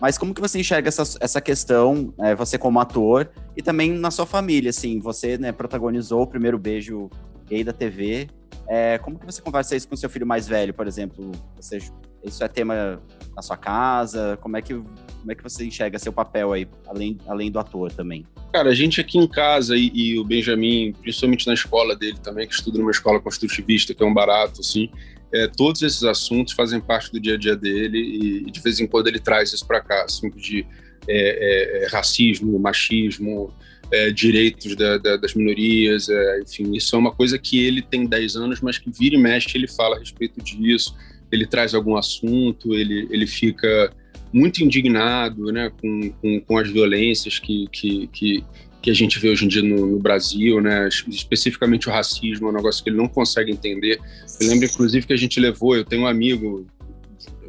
[0.00, 4.10] Mas como que você enxerga essa, essa questão, é, você como ator, e também na
[4.10, 7.08] sua família, assim, você né, protagonizou o primeiro beijo
[7.46, 8.28] gay da TV.
[8.68, 11.30] É, como que você conversa isso com seu filho mais velho, por exemplo?
[11.56, 11.78] Você,
[12.24, 13.00] isso é tema
[13.34, 14.38] na sua casa?
[14.40, 17.90] Como é que, como é que você enxerga seu papel aí, além, além do ator
[17.92, 18.26] também?
[18.52, 22.46] Cara, a gente aqui em casa e, e, o Benjamin, principalmente na escola dele também,
[22.46, 24.90] que estuda numa escola construtivista, que é um barato, assim,
[25.32, 28.78] é, todos esses assuntos fazem parte do dia a dia dele e, e de vez
[28.80, 30.66] em quando ele traz isso para cá, assim, de
[31.08, 33.52] é, é, é, racismo, machismo,
[33.90, 38.06] é, direitos da, da, das minorias, é, enfim, isso é uma coisa que ele tem
[38.06, 40.94] 10 anos, mas que vira e mexe ele fala a respeito disso,
[41.32, 43.90] ele traz algum assunto, ele, ele fica
[44.32, 48.44] muito indignado né, com, com, com as violências que, que, que,
[48.80, 52.50] que, a gente vê hoje em dia no, no, Brasil, né, especificamente o racismo, é
[52.50, 53.98] um negócio que ele não consegue entender.
[54.40, 56.66] Eu lembro, inclusive, que a gente levou, eu tenho um amigo,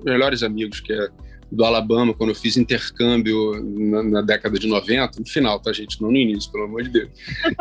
[0.03, 1.09] melhores amigos, que é
[1.51, 6.01] do Alabama, quando eu fiz intercâmbio na, na, década de 90, no final, tá, gente?
[6.01, 7.09] Não no início, pelo amor de Deus.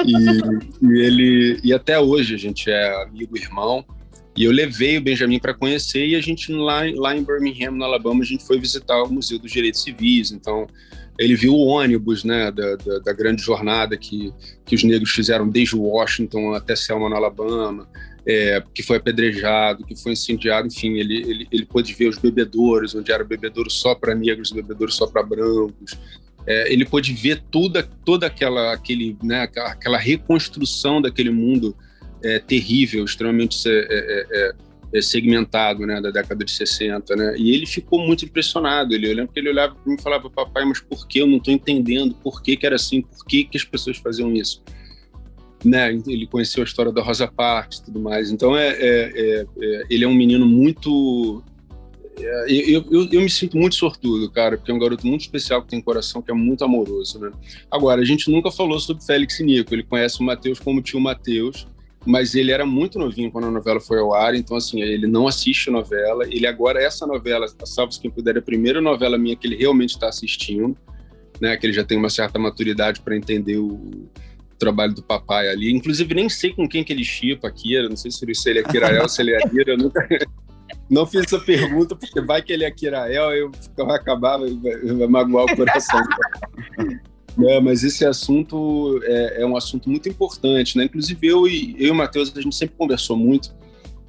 [0.07, 3.85] E, e ele, e até hoje a gente é amigo, irmão.
[4.37, 7.85] E eu levei o Benjamin para conhecer e a gente lá, lá em Birmingham, no
[7.85, 10.33] Alabama, a gente foi visitar o Museu dos Direitos Civis.
[10.33, 10.67] Então,
[11.19, 14.33] ele viu o ônibus né, da, da, da, grande jornada que,
[14.65, 17.87] que os negros fizeram desde Washington até Selma, no Alabama,
[18.27, 20.67] é, que foi apedrejado, que foi incendiado.
[20.67, 24.91] Enfim, ele, ele, ele pôde ver os bebedouros, onde era bebedouro só para negros, bebedouro
[24.91, 25.99] só para brancos.
[26.47, 31.77] É, ele pôde ver toda, toda aquela, aquele, né, aquela reconstrução daquele mundo
[32.23, 34.53] é, terrível, extremamente é, é,
[34.95, 39.15] é, segmentado, né, da década de 60, né, e ele ficou muito impressionado, ele, eu
[39.15, 41.53] lembro que ele olhava para mim e falava, papai, mas por que eu não estou
[41.53, 44.63] entendendo, por que que era assim, por que que as pessoas faziam isso?
[45.65, 49.85] Né, ele conheceu a história da Rosa Parks e tudo mais, então é, é, é
[49.89, 51.43] ele é um menino muito
[52.19, 55.69] eu, eu, eu, me sinto muito sortudo, cara, porque é um garoto muito especial que
[55.69, 57.31] tem um coração que é muito amoroso, né?
[57.71, 59.75] Agora, a gente nunca falou sobre Félix Nico.
[59.75, 61.67] Ele conhece o Matheus como tio Matheus,
[62.05, 65.29] mas ele era muito novinho quando a novela foi ao ar, então assim, ele não
[65.29, 69.47] assiste novela, ele agora, essa novela, Salve Quem Puder, é a primeira novela minha que
[69.47, 70.77] ele realmente está assistindo,
[71.41, 74.09] né, que ele já tem uma certa maturidade para entender o
[74.59, 78.11] trabalho do papai ali, inclusive nem sei com quem que ele chipa aqui, não sei
[78.11, 80.07] se ele é Kirael, se ele é Ira, eu nunca...
[80.91, 85.07] Não fiz essa pergunta, porque vai que ele é Kirael, eu vai acabar, vai, vai
[85.07, 86.03] magoar o coração.
[87.39, 90.85] É, mas esse assunto é, é, um assunto muito importante, né?
[90.85, 93.55] Inclusive eu e, eu e o Matheus, a gente sempre conversou muito.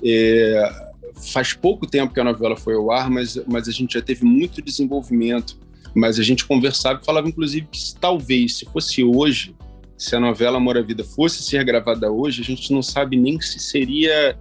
[0.03, 0.91] É,
[1.31, 4.25] faz pouco tempo que a novela foi ao ar, mas, mas a gente já teve
[4.25, 5.57] muito desenvolvimento.
[5.95, 9.55] Mas a gente conversava e falava, inclusive, que talvez, se fosse hoje,
[9.95, 13.39] se a novela Amor à Vida fosse ser gravada hoje, a gente não sabe nem
[13.39, 14.35] se seria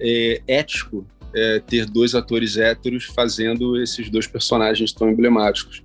[0.00, 5.82] é, ético é, ter dois atores héteros fazendo esses dois personagens tão emblemáticos.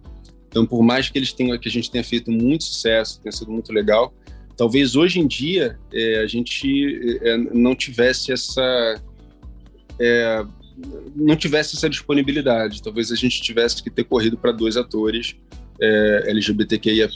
[0.53, 3.51] Então, por mais que eles tenham, que a gente tenha feito muito sucesso, tenha sido
[3.51, 4.13] muito legal,
[4.55, 9.01] talvez hoje em dia é, a gente é, não tivesse essa
[9.99, 10.45] é,
[11.15, 12.83] não tivesse essa disponibilidade.
[12.83, 15.35] Talvez a gente tivesse que ter corrido para dois atores
[15.81, 17.13] é, LGBTQIAP+,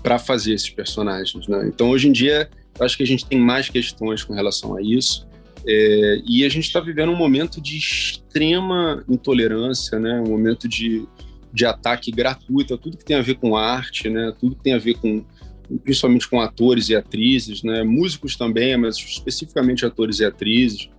[0.00, 1.48] para fazer esses personagens.
[1.48, 1.64] Né?
[1.66, 2.48] Então, hoje em dia,
[2.78, 5.26] acho que a gente tem mais questões com relação a isso.
[5.66, 10.20] É, e a gente está vivendo um momento de extrema intolerância, né?
[10.20, 11.08] um momento de,
[11.54, 14.34] de ataque gratuito a tudo que tem a ver com arte, né?
[14.40, 15.24] Tudo que tem a ver com
[15.82, 17.84] principalmente com atores e atrizes, né?
[17.84, 20.90] Músicos também, mas especificamente atores e atrizes,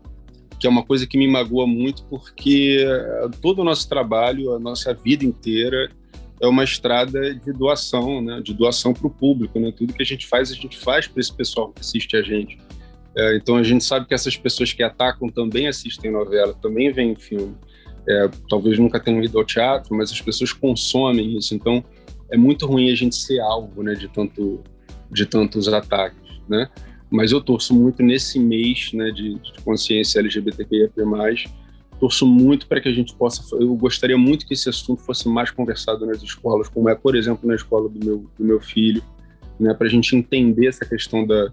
[0.58, 4.60] que é uma coisa que me magoa muito porque eh, todo o nosso trabalho, a
[4.60, 5.89] nossa vida inteira
[6.41, 8.39] é uma estrada de doação, né?
[8.41, 9.74] De doação para o público, né?
[9.76, 12.58] Tudo que a gente faz, a gente faz para esse pessoal que assiste a gente.
[13.18, 17.13] É, então a gente sabe que essas pessoas que atacam também assistem novela, também veem
[17.13, 17.56] filme
[18.08, 21.56] é, talvez nunca tenham ido ao teatro, mas as pessoas consomem isso.
[21.56, 21.84] Então,
[22.30, 24.63] é muito ruim a gente ser alvo, né, de tanto
[25.12, 26.68] de tantos ataques, né?
[27.10, 30.89] Mas eu torço muito nesse mês, né, de, de consciência LGBTQIA+,
[32.00, 33.44] torço muito para que a gente possa.
[33.56, 37.48] Eu gostaria muito que esse assunto fosse mais conversado nas escolas, como é, por exemplo,
[37.48, 39.02] na escola do meu, do meu filho,
[39.60, 41.50] né, para a gente entender essa questão da,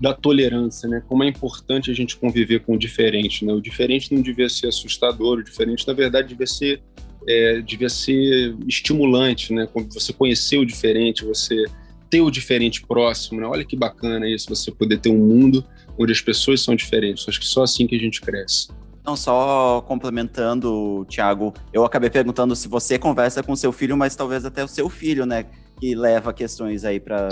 [0.00, 1.02] da tolerância, né?
[1.08, 3.52] Como é importante a gente conviver com o diferente, né?
[3.52, 6.82] O diferente não devia ser assustador, o diferente, na verdade, devia ser,
[7.26, 9.68] é, devia ser estimulante, né?
[9.94, 11.64] Você conhecer o diferente, você
[12.10, 13.46] ter o diferente próximo, né?
[13.46, 15.64] Olha que bacana isso, você poder ter um mundo
[15.98, 17.26] onde as pessoas são diferentes.
[17.28, 18.68] Acho que só assim que a gente cresce.
[19.04, 24.44] Não, só complementando, Thiago, eu acabei perguntando se você conversa com seu filho, mas talvez
[24.44, 25.46] até o seu filho, né?
[25.78, 27.28] Que leva questões aí para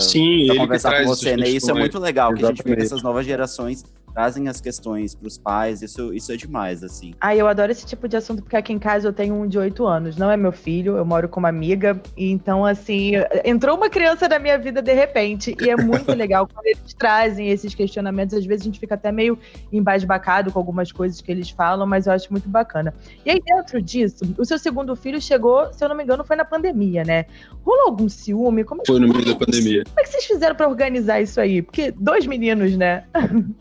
[0.57, 1.49] conversar com você, né?
[1.49, 2.39] Isso é muito legal, Exatamente.
[2.39, 6.15] que a gente vê que essas novas gerações trazem as questões para os pais, isso,
[6.15, 7.13] isso é demais, assim.
[7.21, 9.59] Ah, eu adoro esse tipo de assunto, porque aqui em casa eu tenho um de
[9.59, 13.13] oito anos, não é meu filho, eu moro com uma amiga, e então, assim,
[13.45, 17.51] entrou uma criança na minha vida de repente, e é muito legal quando eles trazem
[17.51, 19.37] esses questionamentos, às vezes a gente fica até meio
[19.73, 22.95] embasbacado com algumas coisas que eles falam, mas eu acho muito bacana.
[23.27, 26.37] E aí, dentro disso, o seu segundo filho chegou, se eu não me engano, foi
[26.37, 27.27] na pandemia, né?
[27.65, 28.63] Rolou algum ciúme?
[28.63, 29.83] Como é foi no meio da pandemia.
[29.85, 31.63] Como é que vocês fizeram para organizar isso aí?
[31.63, 33.05] Porque dois meninos, né?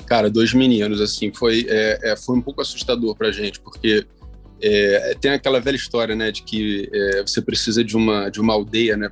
[0.05, 4.05] Cara, dois dois meninos, assim, foi, é, é, foi um pouco assustador pra gente, porque
[4.61, 8.53] é, tem aquela velha história, né, de que é, você precisa de uma, de uma
[8.53, 9.09] aldeia, né,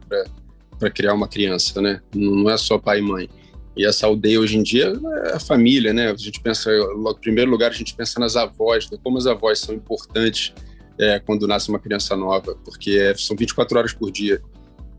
[0.77, 3.29] para criar uma criança, né, não é só pai e mãe.
[3.77, 4.93] E essa aldeia hoje em dia
[5.27, 8.89] é a família, né, a gente pensa, em primeiro lugar, a gente pensa nas avós,
[8.91, 10.53] né, como as avós são importantes
[10.99, 14.41] é, quando nasce uma criança nova, porque é, são 24 horas por dia.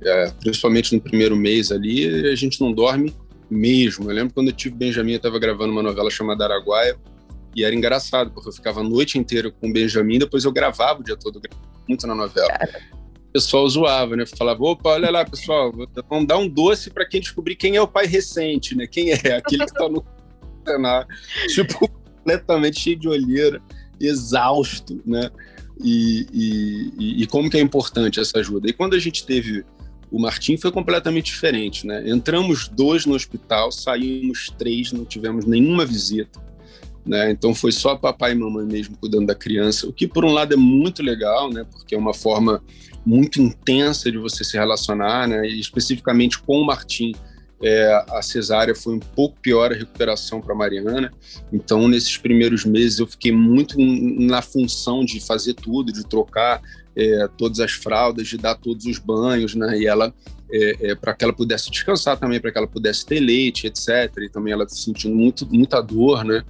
[0.04, 3.14] É, principalmente no primeiro mês ali, a gente não dorme
[3.52, 4.10] mesmo.
[4.10, 6.96] Eu lembro quando eu tive Benjamin, eu estava gravando uma novela chamada Araguaia,
[7.54, 11.00] e era engraçado, porque eu ficava a noite inteira com o Benjamin, depois eu gravava
[11.00, 11.40] o dia todo.
[11.86, 12.48] muito na novela.
[13.28, 14.24] O pessoal zoava, né?
[14.26, 15.72] Falava, opa, olha lá, pessoal,
[16.08, 18.86] vamos dar um doce para quem descobrir quem é o pai recente, né?
[18.86, 20.04] Quem é aquele que tá no
[20.66, 21.08] cenário,
[21.48, 23.60] tipo, completamente cheio de olheira,
[24.00, 25.30] exausto, né?
[25.82, 28.68] E, e, e, como que é importante essa ajuda.
[28.68, 29.64] E quando a gente teve
[30.12, 32.06] o Martim foi completamente diferente, né?
[32.06, 36.38] Entramos dois no hospital, saímos três, não tivemos nenhuma visita.
[37.04, 37.32] Né?
[37.32, 40.54] Então foi só papai e mamãe mesmo cuidando da criança, o que por um lado
[40.54, 41.66] é muito legal, né?
[41.68, 42.62] Porque é uma forma
[43.04, 45.48] muito intensa de você se relacionar, né?
[45.48, 47.12] E especificamente com o Martim,
[47.62, 51.12] é, a cesárea foi um pouco pior a recuperação para Mariana.
[51.52, 56.60] Então, nesses primeiros meses, eu fiquei muito na função de fazer tudo, de trocar
[56.96, 59.78] é, todas as fraldas, de dar todos os banhos, né?
[59.78, 60.12] E ela,
[60.50, 64.10] é, é para que ela pudesse descansar também, para que ela pudesse ter leite, etc.
[64.18, 66.44] E também ela sentindo muito, muita dor, né?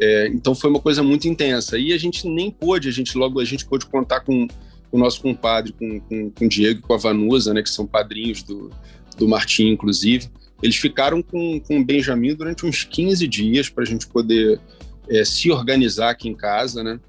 [0.00, 1.78] É, então foi uma coisa muito intensa.
[1.78, 4.98] E a gente nem pôde, a gente logo a gente pôde contar com, com o
[4.98, 7.62] nosso compadre, com, com, com o Diego e com a Vanusa, né?
[7.62, 8.70] Que são padrinhos do,
[9.16, 10.28] do Martim, inclusive.
[10.62, 14.60] Eles ficaram com, com o Benjamin durante uns 15 dias para a gente poder
[15.08, 17.00] é, se organizar aqui em casa, né?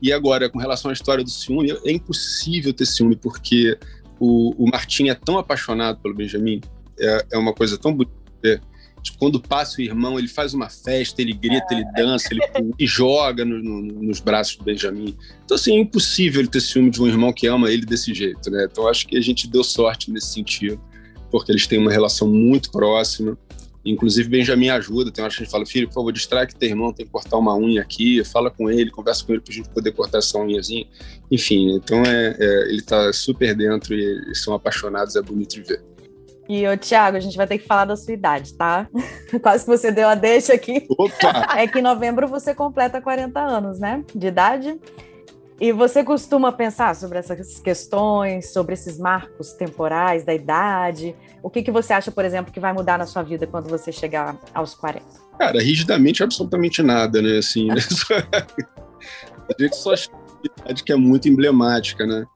[0.00, 3.78] E agora, com relação à história do ciúme, é impossível ter ciúme, porque
[4.18, 6.60] o, o Martim é tão apaixonado pelo Benjamin,
[6.98, 8.14] é, é uma coisa tão bonita.
[9.18, 13.44] Quando passa o irmão, ele faz uma festa, ele grita, ele dança, ele, ele joga
[13.44, 15.14] no, no, nos braços do Benjamin.
[15.44, 18.50] Então, assim, é impossível ele ter ciúme de um irmão que ama ele desse jeito,
[18.50, 18.66] né?
[18.70, 20.80] Então, acho que a gente deu sorte nesse sentido
[21.34, 23.36] porque eles têm uma relação muito próxima.
[23.84, 25.10] Inclusive, Benjamin ajuda.
[25.10, 27.12] Tem hora que a gente fala, filho, por favor, distrai que teu irmão tem que
[27.12, 30.18] cortar uma unha aqui, fala com ele, conversa com ele para a gente poder cortar
[30.18, 30.86] essa unhazinha.
[31.30, 35.62] Enfim, então é, é ele está super dentro e eles são apaixonados, é bonito de
[35.62, 35.82] ver.
[36.48, 38.86] E, ô, Thiago, a gente vai ter que falar da sua idade, tá?
[39.40, 40.86] Quase que você deu a deixa aqui.
[40.90, 41.54] Opa!
[41.56, 44.04] É que em novembro você completa 40 anos, né?
[44.14, 44.78] De idade.
[45.60, 51.14] E você costuma pensar sobre essas questões, sobre esses marcos temporais da idade?
[51.42, 53.92] O que, que você acha, por exemplo, que vai mudar na sua vida quando você
[53.92, 55.06] chegar aos 40?
[55.38, 57.38] Cara, rigidamente, absolutamente nada, né?
[57.38, 57.76] Assim, né?
[59.48, 60.10] a gente só acha
[60.44, 62.26] idade que é muito emblemática, né?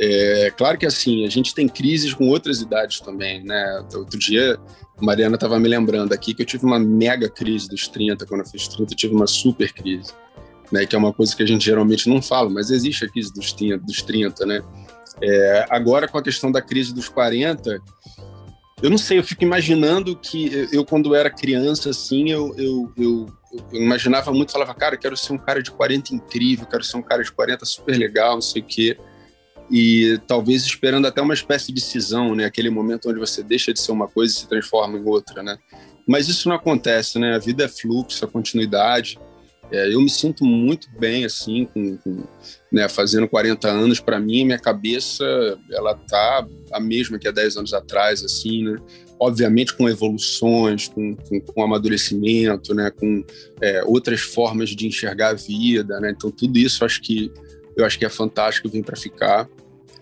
[0.00, 3.84] É, claro que assim, a gente tem crises com outras idades também, né?
[3.94, 4.58] Outro dia,
[4.98, 8.40] a Mariana estava me lembrando aqui que eu tive uma mega crise dos 30, quando
[8.40, 10.12] eu fiz 30, eu tive uma super crise
[10.74, 13.32] né, que é uma coisa que a gente geralmente não fala, mas existe a crise
[13.32, 14.60] dos 30, dos 30 né?
[15.22, 17.80] É, agora, com a questão da crise dos 40,
[18.82, 23.26] eu não sei, eu fico imaginando que eu, quando era criança, assim, eu, eu, eu,
[23.72, 27.02] eu imaginava muito, falava, cara, quero ser um cara de 40 incrível, quero ser um
[27.02, 28.98] cara de 40 super legal, não sei o quê.
[29.70, 32.44] E talvez esperando até uma espécie de cisão, né?
[32.44, 35.56] Aquele momento onde você deixa de ser uma coisa e se transforma em outra, né?
[36.06, 37.34] Mas isso não acontece, né?
[37.34, 39.18] A vida é fluxo, a continuidade.
[39.74, 42.22] É, eu me sinto muito bem, assim, com, com
[42.70, 43.98] né, fazendo 40 anos.
[43.98, 45.24] Para mim, minha cabeça,
[45.72, 48.76] ela tá a mesma que há 10 anos atrás, assim, né?
[49.18, 52.88] Obviamente com evoluções, com, com, com amadurecimento, né?
[52.92, 53.24] Com
[53.60, 56.14] é, outras formas de enxergar a vida, né?
[56.16, 57.32] Então, tudo isso acho que
[57.76, 59.48] eu acho que é fantástico, vem para ficar.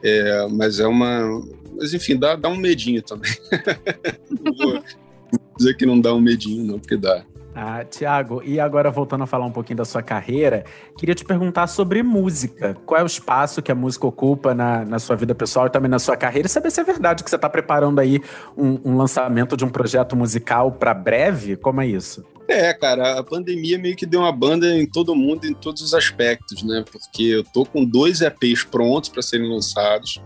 [0.02, 1.42] É, mas é uma...
[1.74, 3.32] Mas, enfim, dá, dá um medinho também.
[5.56, 7.24] dizer que não dá um medinho, não, porque dá.
[7.54, 10.64] Ah, Tiago, e agora voltando a falar um pouquinho da sua carreira,
[10.96, 12.74] queria te perguntar sobre música.
[12.86, 15.90] Qual é o espaço que a música ocupa na, na sua vida pessoal e também
[15.90, 16.46] na sua carreira?
[16.46, 18.22] E saber se é verdade que você está preparando aí
[18.56, 21.56] um, um, lançamento de um projeto musical para breve?
[21.56, 22.24] Como é isso?
[22.48, 25.92] É, cara, a pandemia meio que deu uma banda em todo mundo, em todos os
[25.92, 26.82] aspectos, né?
[26.90, 30.22] Porque eu tô com dois EPs prontos para serem lançados.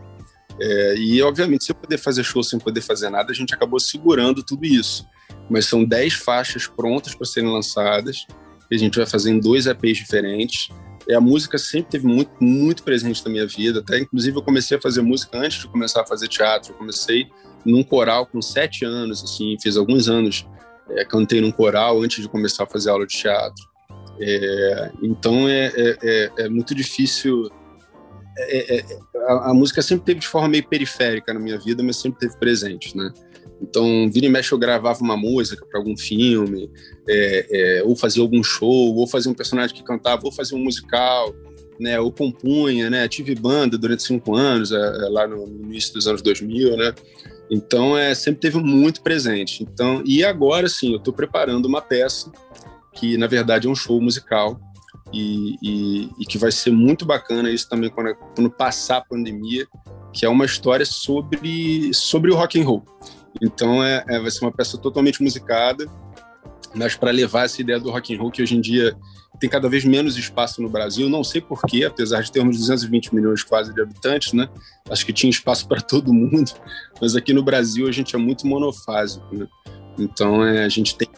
[0.61, 3.81] É, e, obviamente, se eu poder fazer show sem poder fazer nada, a gente acabou
[3.81, 5.05] segurando tudo isso
[5.51, 8.27] mas são 10 faixas prontas para serem lançadas,
[8.69, 10.69] que a gente vai fazer em dois EPs diferentes.
[11.09, 14.77] E a música sempre teve muito, muito presente na minha vida, até inclusive eu comecei
[14.77, 16.73] a fazer música antes de começar a fazer teatro.
[16.73, 17.29] Eu comecei
[17.65, 20.47] num coral com sete anos, assim, fiz alguns anos,
[20.91, 23.65] é, cantei num coral antes de começar a fazer aula de teatro.
[24.21, 27.51] É, então é, é, é, é muito difícil.
[28.39, 28.85] É, é,
[29.29, 32.37] a, a, música sempre teve de forma meio periférica na minha vida, mas sempre teve
[32.39, 33.13] presente, né?
[33.61, 36.71] Então, vira e mexe eu gravava uma música para algum filme,
[37.09, 40.63] é, é, ou fazia algum show, ou fazia um personagem que cantava, ou fazia um
[40.63, 41.35] musical,
[41.81, 41.99] né?
[41.99, 43.09] Ou compunha, né?
[43.09, 46.95] Tive banda durante cinco anos, é, é lá no início dos anos 2000, né?
[47.51, 49.63] Então, é, sempre teve muito presente.
[49.63, 52.31] Então, e agora, sim, eu estou preparando uma peça
[52.93, 54.59] que, na verdade, é um show musical
[55.13, 59.67] e, e, e, que vai ser muito bacana isso também quando, quando passar a pandemia,
[60.13, 62.85] que é uma história sobre, sobre o rock and roll.
[63.41, 65.87] Então é, é, vai ser uma peça totalmente musicada.
[66.75, 68.97] mas para levar essa ideia do rock and roll que hoje em dia
[69.39, 73.43] tem cada vez menos espaço no Brasil, não sei porquê, apesar de termos 220 milhões
[73.43, 74.49] quase de habitantes, né?
[74.89, 76.51] Acho que tinha espaço para todo mundo,
[77.01, 79.47] mas aqui no Brasil a gente é muito monofásico, né?
[79.99, 81.09] Então é, a gente tem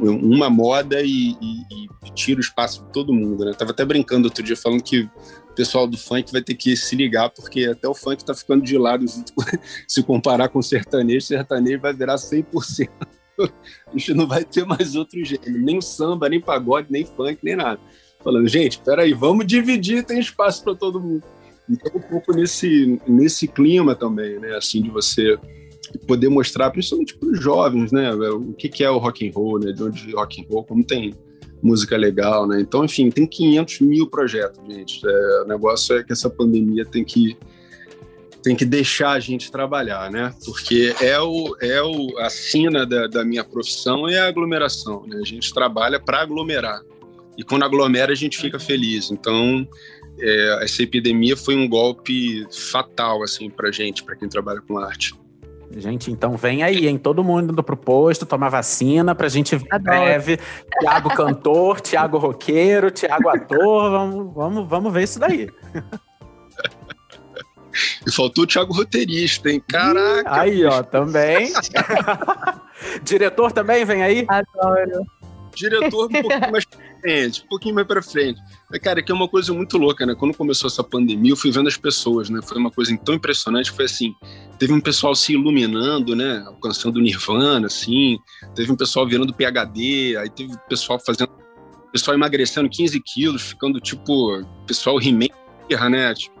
[0.00, 3.52] uma moda e, e, e, tira o espaço de todo mundo, né?
[3.52, 5.08] Tava até brincando outro dia falando que
[5.52, 8.64] o pessoal do funk vai ter que se ligar, porque até o funk tá ficando
[8.64, 9.04] de lado
[9.86, 12.88] se comparar com o sertanejo, o sertanejo vai virar 100%.
[13.38, 17.56] A gente não vai ter mais outro gênero, nem samba, nem pagode, nem funk, nem
[17.56, 17.80] nada.
[18.24, 21.22] Falando, gente, peraí, vamos dividir, tem espaço para todo mundo.
[21.68, 24.56] Então, um pouco nesse, nesse clima também, né?
[24.56, 25.38] Assim, de você
[26.06, 28.12] poder mostrar, principalmente para os jovens, né?
[28.12, 29.72] O que, que é o rock and roll, né?
[29.72, 31.14] De onde rock and roll, como tem
[31.62, 32.60] música legal, né?
[32.60, 35.00] Então, enfim, tem 500 mil projetos, gente.
[35.06, 37.36] É, o negócio é que essa pandemia tem que
[38.42, 40.34] tem que deixar a gente trabalhar, né?
[40.44, 45.18] Porque é o é o a sina da, da minha profissão é a aglomeração, né?
[45.22, 46.82] A gente trabalha para aglomerar
[47.38, 49.12] e quando aglomera a gente fica feliz.
[49.12, 49.66] Então
[50.18, 55.14] é, essa epidemia foi um golpe fatal assim para gente, para quem trabalha com arte.
[55.76, 56.98] Gente, então vem aí, hein?
[56.98, 60.38] Todo mundo indo pro posto, tomar vacina pra gente ver breve.
[60.80, 63.90] Tiago cantor, Tiago roqueiro, Tiago ator.
[63.90, 65.48] Vamos, vamos, vamos ver isso daí.
[68.06, 69.62] E faltou o Thiago roteirista, hein?
[69.66, 70.40] Caraca!
[70.40, 71.52] Aí, ó, também.
[73.02, 74.26] Diretor também, vem aí?
[74.28, 75.06] Adoro.
[75.54, 76.66] Diretor um pouquinho mais
[77.02, 78.40] frente, um pouquinho mais pra frente.
[78.80, 80.14] Cara, que é uma coisa muito louca, né?
[80.14, 82.40] Quando começou essa pandemia, eu fui vendo as pessoas, né?
[82.42, 84.14] Foi uma coisa tão impressionante, foi assim,
[84.58, 86.42] teve um pessoal se iluminando, né?
[86.46, 88.18] Alcançando o Nirvana, assim,
[88.54, 91.30] teve um pessoal virando PHD, aí teve pessoal fazendo,
[91.92, 95.28] pessoal emagrecendo 15 quilos, ficando tipo, pessoal He-Man,
[95.90, 96.14] né?
[96.14, 96.40] Tipo,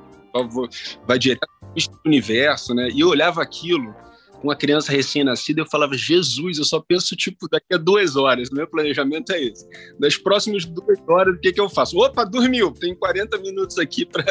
[1.06, 1.46] vai direto
[1.76, 2.88] no universo, né?
[2.90, 3.94] E eu olhava aquilo,
[4.42, 8.50] uma criança recém-nascida, eu falava, Jesus, eu só penso, tipo, daqui a duas horas.
[8.50, 9.66] Meu planejamento é esse.
[9.98, 11.96] Das próximas duas horas, o que, que eu faço?
[11.98, 12.72] Opa, dormiu!
[12.72, 14.24] Tem 40 minutos aqui para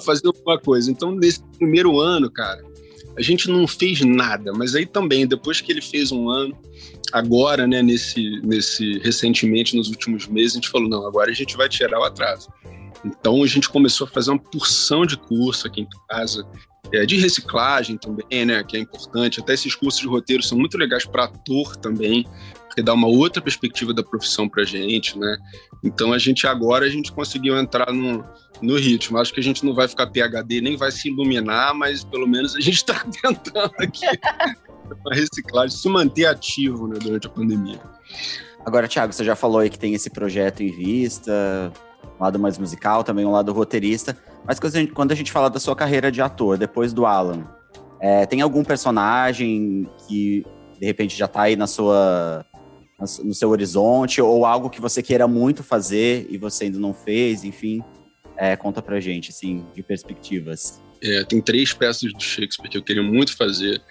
[0.00, 0.90] fazer alguma coisa.
[0.90, 2.62] Então, nesse primeiro ano, cara,
[3.16, 4.52] a gente não fez nada.
[4.52, 6.56] Mas aí também, depois que ele fez um ano,
[7.12, 11.56] agora, né, nesse, nesse recentemente, nos últimos meses, a gente falou, não, agora a gente
[11.56, 12.48] vai tirar o atraso.
[13.04, 16.46] Então a gente começou a fazer uma porção de curso aqui em casa
[16.92, 19.40] é, de reciclagem também, né, que é importante.
[19.40, 22.26] Até esses cursos de roteiro são muito legais para ator também,
[22.66, 25.36] porque dá uma outra perspectiva da profissão para gente, né.
[25.82, 28.24] Então a gente agora a gente conseguiu entrar no,
[28.60, 29.18] no ritmo.
[29.18, 32.54] Acho que a gente não vai ficar PhD nem vai se iluminar, mas pelo menos
[32.54, 34.06] a gente está tentando aqui
[35.10, 37.80] a reciclagem se manter ativo né, durante a pandemia.
[38.64, 41.72] Agora, Thiago, você já falou aí que tem esse projeto em vista,
[42.18, 44.16] um lado mais musical, também um lado roteirista.
[44.46, 44.58] Mas
[44.94, 47.44] quando a gente, fala da sua carreira de ator, depois do Alan,
[48.00, 50.44] é, tem algum personagem que
[50.78, 52.44] de repente já está aí na sua,
[53.22, 57.44] no seu horizonte, ou algo que você queira muito fazer e você ainda não fez,
[57.44, 57.82] enfim?
[58.36, 60.82] É, conta pra gente, assim, de perspectivas.
[61.02, 63.82] É, tem três peças do Shakespeare que eu queria muito fazer.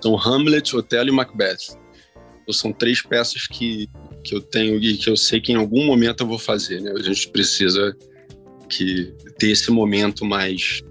[0.00, 1.76] São Hamlet, Otelo e Macbeth.
[2.42, 3.90] Então, são três peças que,
[4.22, 6.92] que eu tenho e que eu sei que em algum momento eu vou fazer, né?
[6.92, 7.96] A gente precisa
[8.68, 10.82] que ter esse momento mais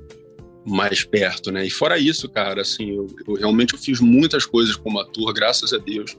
[0.65, 1.65] mais perto, né?
[1.65, 5.71] E fora isso, cara, assim, eu, eu, realmente eu fiz muitas coisas como ator, graças
[5.71, 6.17] a Deus.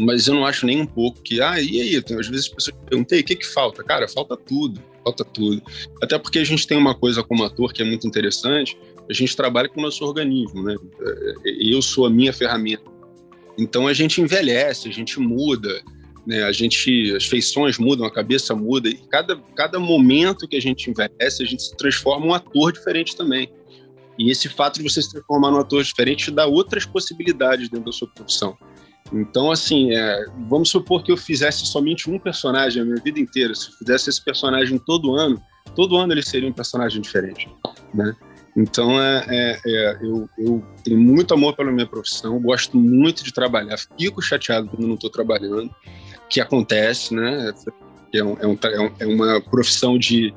[0.00, 1.94] Mas eu não acho nem um pouco que, ah, e aí?
[1.94, 3.84] Então, às vezes as pessoas perguntam, o que que falta?
[3.84, 5.62] Cara, falta tudo, falta tudo.
[6.02, 8.76] Até porque a gente tem uma coisa como ator que é muito interessante,
[9.08, 10.74] a gente trabalha com o nosso organismo, né?
[11.00, 12.82] É, eu sou a minha ferramenta.
[13.56, 15.80] Então a gente envelhece, a gente muda,
[16.26, 16.42] né?
[16.44, 20.90] A gente, as feições mudam, a cabeça muda e cada, cada momento que a gente
[20.90, 23.50] envelhece, a gente se transforma um ator diferente também.
[24.18, 27.92] E esse fato de você se transformar num ator diferente dá outras possibilidades dentro da
[27.92, 28.56] sua profissão.
[29.12, 33.54] Então, assim, é, vamos supor que eu fizesse somente um personagem a minha vida inteira.
[33.54, 35.40] Se eu fizesse esse personagem todo ano,
[35.74, 37.48] todo ano ele seria um personagem diferente,
[37.92, 38.14] né?
[38.56, 43.32] Então, é, é, é, eu, eu, tenho muito amor pela minha profissão, gosto muito de
[43.32, 45.74] trabalhar, fico chateado quando não estou trabalhando,
[46.28, 47.52] que acontece, né?
[48.12, 50.32] É, um, é, um, é uma profissão de,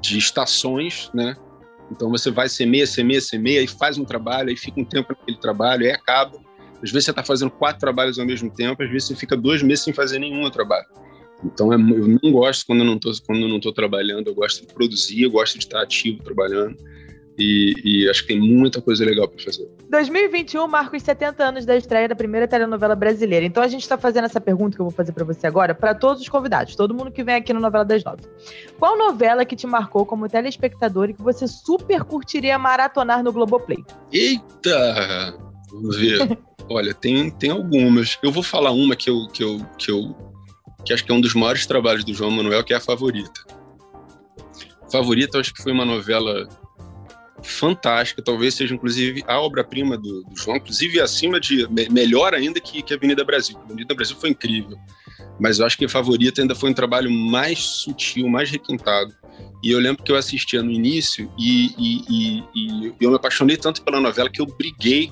[0.00, 1.36] de estações, né?
[1.90, 5.38] Então você vai semeia, semeia, semeia e faz um trabalho, aí fica um tempo naquele
[5.38, 6.38] trabalho, aí acaba.
[6.82, 9.62] Às vezes você está fazendo quatro trabalhos ao mesmo tempo, às vezes você fica dois
[9.62, 10.86] meses sem fazer nenhum trabalho.
[11.44, 14.72] Então é, eu não gosto quando eu não estou quando não trabalhando, eu gosto de
[14.72, 16.76] produzir, eu gosto de estar ativo trabalhando.
[17.42, 19.68] E, e, acho que tem muita coisa legal para fazer.
[19.90, 23.44] 2021 marca os 70 anos da estreia da primeira telenovela brasileira.
[23.44, 25.92] Então a gente está fazendo essa pergunta que eu vou fazer para você agora para
[25.92, 28.22] todos os convidados, todo mundo que vem aqui no Novela das Nove.
[28.78, 33.84] Qual novela que te marcou como telespectador e que você super curtiria maratonar no Globoplay?
[34.12, 35.36] Eita!
[35.72, 36.38] Vamos ver.
[36.70, 38.18] Olha, tem, tem algumas.
[38.22, 40.14] Eu vou falar uma que eu, que eu, que eu
[40.84, 43.40] que acho que é um dos maiores trabalhos do João Manuel, que é a Favorita.
[44.90, 46.48] Favorita, acho que foi uma novela
[47.42, 52.82] fantástica, talvez seja inclusive a obra-prima do, do, João, inclusive acima de, melhor ainda que,
[52.82, 53.58] que Avenida Brasil.
[53.64, 54.78] Avenida Brasil foi incrível,
[55.38, 59.14] mas eu acho que a Favorita ainda foi um trabalho mais sutil, mais requintado.
[59.62, 63.56] E eu lembro que eu assistia no início e, e, e, e eu me apaixonei
[63.56, 65.10] tanto pela novela que eu briguei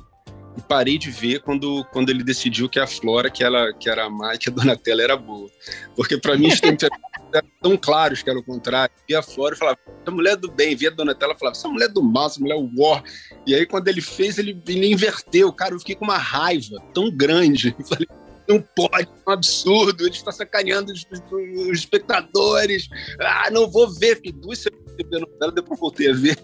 [0.57, 4.07] e parei de ver quando, quando ele decidiu que a Flora, que, ela, que era
[4.07, 5.49] a e que a Donatella era boa.
[5.95, 8.95] Porque para mim os temperamentos eram tão claros que era o contrário.
[9.09, 10.75] Via a Flora e falava, essa mulher do bem.
[10.75, 13.03] Via a Donatella e falava, essa mulher do mal, essa mulher é war.
[13.47, 15.53] E aí quando ele fez, ele, ele inverteu.
[15.53, 17.75] Cara, eu fiquei com uma raiva tão grande.
[17.79, 18.07] Eu falei,
[18.49, 22.89] não pode, é um absurdo, ele está sacaneando os, os, espectadores.
[23.21, 24.17] Ah, não vou ver.
[24.17, 26.37] Fiquei duas semanas novela, depois voltei a ver.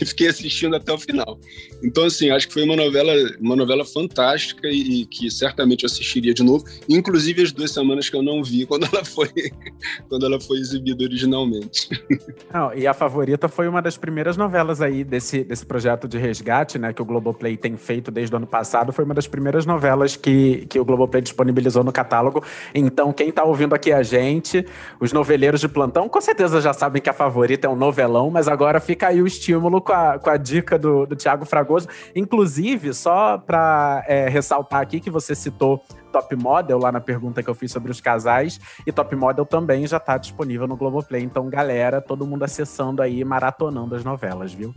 [0.00, 1.38] E fiquei assistindo até o final.
[1.82, 5.86] Então, assim, acho que foi uma novela, uma novela fantástica e, e, que certamente eu
[5.86, 9.30] assistiria de novo, inclusive as duas semanas que eu não vi quando ela foi,
[10.08, 11.88] quando ela foi exibida originalmente.
[12.52, 16.78] Não, e a favorita foi uma das primeiras novelas aí desse, desse projeto de resgate,
[16.78, 20.14] né, que o Globoplay tem feito desde o ano passado, foi uma das primeiras novelas
[20.14, 22.44] que, que o Globoplay disponibilizou no catálogo.
[22.74, 24.64] Então, quem está ouvindo aqui a gente,
[25.00, 28.46] os noveleiros de plantão, com certeza já sabem que a favorita é um novelão, mas
[28.46, 31.88] agora fica aí o estilo estímulo com a, com a dica do, do Thiago Fragoso.
[32.14, 35.82] Inclusive, só para é, ressaltar aqui que você citou
[36.12, 38.60] Top Model lá na pergunta que eu fiz sobre os casais.
[38.86, 41.22] E Top Model também já está disponível no Globoplay.
[41.22, 44.74] Então, galera, todo mundo acessando aí, maratonando as novelas, viu?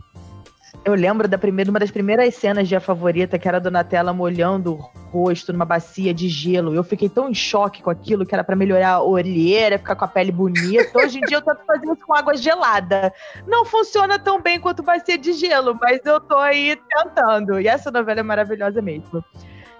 [0.84, 4.12] Eu lembro da primeira, uma das primeiras cenas de A Favorita, que era a Donatella
[4.12, 4.76] molhando o
[5.10, 6.74] rosto numa bacia de gelo.
[6.74, 10.04] Eu fiquei tão em choque com aquilo, que era para melhorar a olheira, ficar com
[10.04, 10.98] a pele bonita.
[10.98, 13.12] Hoje em dia eu tento fazer isso com água gelada.
[13.46, 17.60] Não funciona tão bem quanto bacia de gelo, mas eu tô aí tentando.
[17.60, 19.24] E essa novela é maravilhosa mesmo.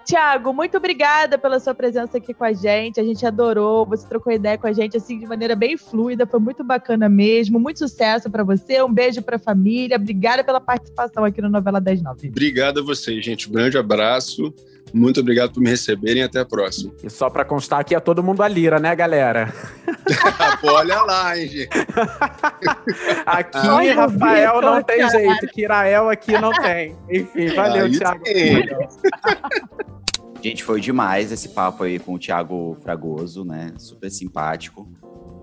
[0.08, 2.98] Tiago, muito obrigada pela sua presença aqui com a gente.
[2.98, 3.84] A gente adorou.
[3.84, 6.26] Você trocou ideia com a gente assim de maneira bem fluida.
[6.26, 7.60] Foi muito bacana mesmo.
[7.60, 8.82] Muito sucesso para você.
[8.82, 9.96] Um beijo para a família.
[9.96, 12.28] Obrigada pela participação aqui no Novela 109.
[12.28, 13.50] Obrigado a vocês, gente.
[13.50, 14.54] Um grande abraço.
[14.92, 16.22] Muito obrigado por me receberem.
[16.22, 16.92] Até a próxima.
[17.02, 19.52] E só para constar aqui é todo mundo a lira, né, galera?
[20.60, 21.70] Pô, olha lá, hein, gente.
[23.26, 25.10] aqui, Ai, Rafael, não tem cara.
[25.10, 25.46] jeito.
[25.48, 26.96] Kirael aqui não tem.
[27.10, 28.24] Enfim, valeu, Aí Thiago.
[30.42, 33.72] Gente, foi demais esse papo aí com o Thiago Fragoso, né?
[33.76, 34.88] Super simpático.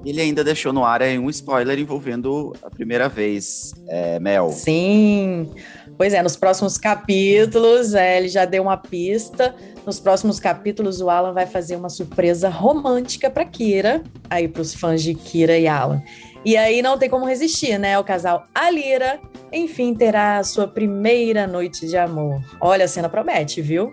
[0.05, 4.51] Ele ainda deixou no ar um spoiler envolvendo a primeira vez, é, Mel.
[4.51, 5.49] Sim.
[5.97, 9.55] Pois é, nos próximos capítulos, é, ele já deu uma pista.
[9.85, 14.75] Nos próximos capítulos, o Alan vai fazer uma surpresa romântica para Kira, aí para os
[14.75, 16.03] fãs de Kira e Alan.
[16.45, 17.97] E aí não tem como resistir, né?
[17.97, 19.19] O casal Alira,
[19.51, 22.39] enfim, terá a sua primeira noite de amor.
[22.61, 23.91] Olha, a cena promete, viu?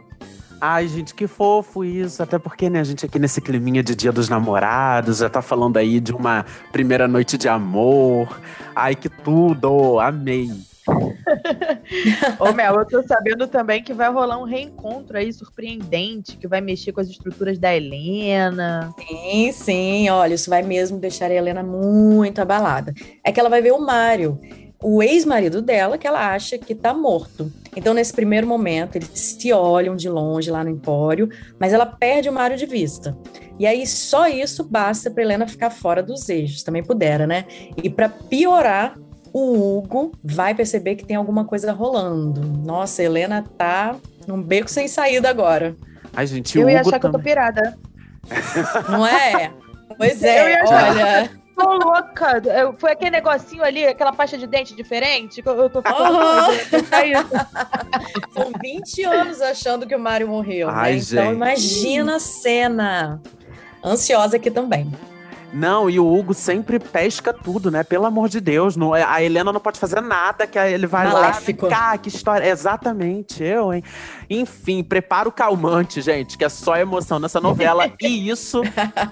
[0.65, 2.23] Ai, gente, que fofo isso.
[2.23, 5.77] Até porque, né, a gente aqui nesse climinha de Dia dos Namorados já tá falando
[5.77, 8.41] aí de uma primeira noite de amor.
[8.73, 9.99] Ai, que tudo!
[9.99, 10.53] Amei.
[12.39, 16.61] Ô Mel, eu tô sabendo também que vai rolar um reencontro aí surpreendente, que vai
[16.61, 18.95] mexer com as estruturas da Helena.
[18.99, 22.95] Sim, sim, olha, isso vai mesmo deixar a Helena muito abalada.
[23.25, 24.39] É que ela vai ver o Mário
[24.83, 27.51] o ex-marido dela, que ela acha que está morto.
[27.75, 32.29] Então, nesse primeiro momento, eles se olham de longe lá no empório, mas ela perde
[32.29, 33.17] o Mário de vista.
[33.59, 37.47] E aí, só isso basta para Helena ficar fora dos eixos, também pudera, né?
[37.83, 38.99] E para piorar,
[39.33, 42.41] o Hugo vai perceber que tem alguma coisa rolando.
[42.43, 45.75] Nossa, Helena tá num beco sem saída agora.
[46.13, 47.01] Ai, gente, eu o Hugo ia achar também.
[47.01, 47.79] que eu tô pirada.
[48.89, 49.53] Não é?
[49.95, 52.43] Pois é, olha tô louca.
[52.79, 55.43] Foi aquele negocinho ali, aquela pasta de dente diferente.
[55.43, 56.53] Que eu, tô ficando uhum.
[58.33, 60.69] São 20 anos achando que o Mário morreu.
[60.71, 61.01] Ai, né?
[61.01, 63.21] Então imagina a cena.
[63.85, 64.91] Ansiosa aqui também.
[65.53, 67.85] Não, e o Hugo sempre pesca tudo, né?
[67.85, 68.75] Pelo amor de Deus.
[68.75, 71.67] Não, é, a Helena não pode fazer nada, que ele vai Maléfico.
[71.67, 71.73] lá.
[71.73, 72.49] Cá, que história.
[72.49, 73.83] Exatamente, eu, hein?
[74.31, 77.93] Enfim, prepara o calmante, gente, que é só emoção nessa novela.
[78.01, 78.63] e isso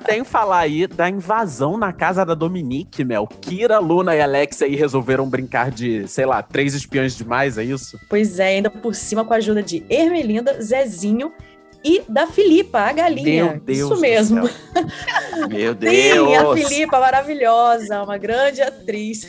[0.06, 3.26] tem falar aí da invasão na casa da Dominique, Mel.
[3.26, 7.98] Kira, Luna e Alex aí resolveram brincar de, sei lá, três espiões demais, é isso?
[8.08, 11.32] Pois é, ainda por cima com a ajuda de Ermelinda, Zezinho
[11.84, 13.44] e da Filipa, a galinha.
[13.44, 14.48] Meu Deus Isso mesmo.
[15.48, 15.94] Meu Deus.
[15.94, 19.28] Sim, a Filipa, maravilhosa, uma grande atriz.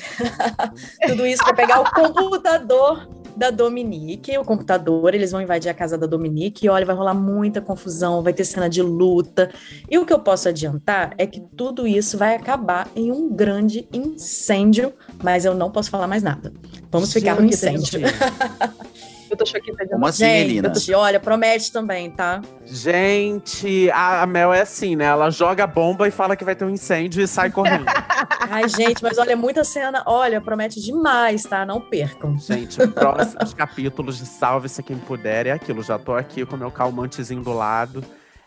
[1.08, 4.38] Tudo isso para pegar o computador da Dominique.
[4.38, 8.22] O computador, eles vão invadir a casa da Dominique e olha, vai rolar muita confusão,
[8.22, 9.50] vai ter cena de luta.
[9.90, 13.88] E o que eu posso adiantar é que tudo isso vai acabar em um grande
[13.92, 14.94] incêndio,
[15.24, 16.54] mas eu não posso falar mais nada.
[16.92, 18.02] Vamos ficar no incêndio.
[19.32, 20.74] Eu tô choquita de Como assim, Gente, Melina?
[20.98, 22.42] olha, promete também, tá?
[22.66, 25.06] Gente, a, a Mel é assim, né?
[25.06, 27.86] Ela joga a bomba e fala que vai ter um incêndio e sai correndo.
[28.50, 30.04] Ai, gente, mas olha, muita cena.
[30.06, 31.66] Olha, promete demais, tá?
[31.66, 32.38] Não percam.
[32.38, 35.82] Gente, próximos capítulos de Salve-se Quem Puder é aquilo.
[35.82, 38.04] Já tô aqui com o meu calmantezinho do lado.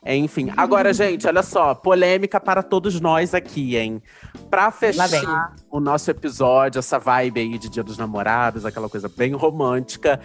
[0.07, 4.03] Enfim, agora, gente, olha só, polêmica para todos nós aqui, hein?
[4.51, 9.33] Pra fechar o nosso episódio, essa vibe aí de Dia dos Namorados, aquela coisa bem
[9.33, 10.21] romântica,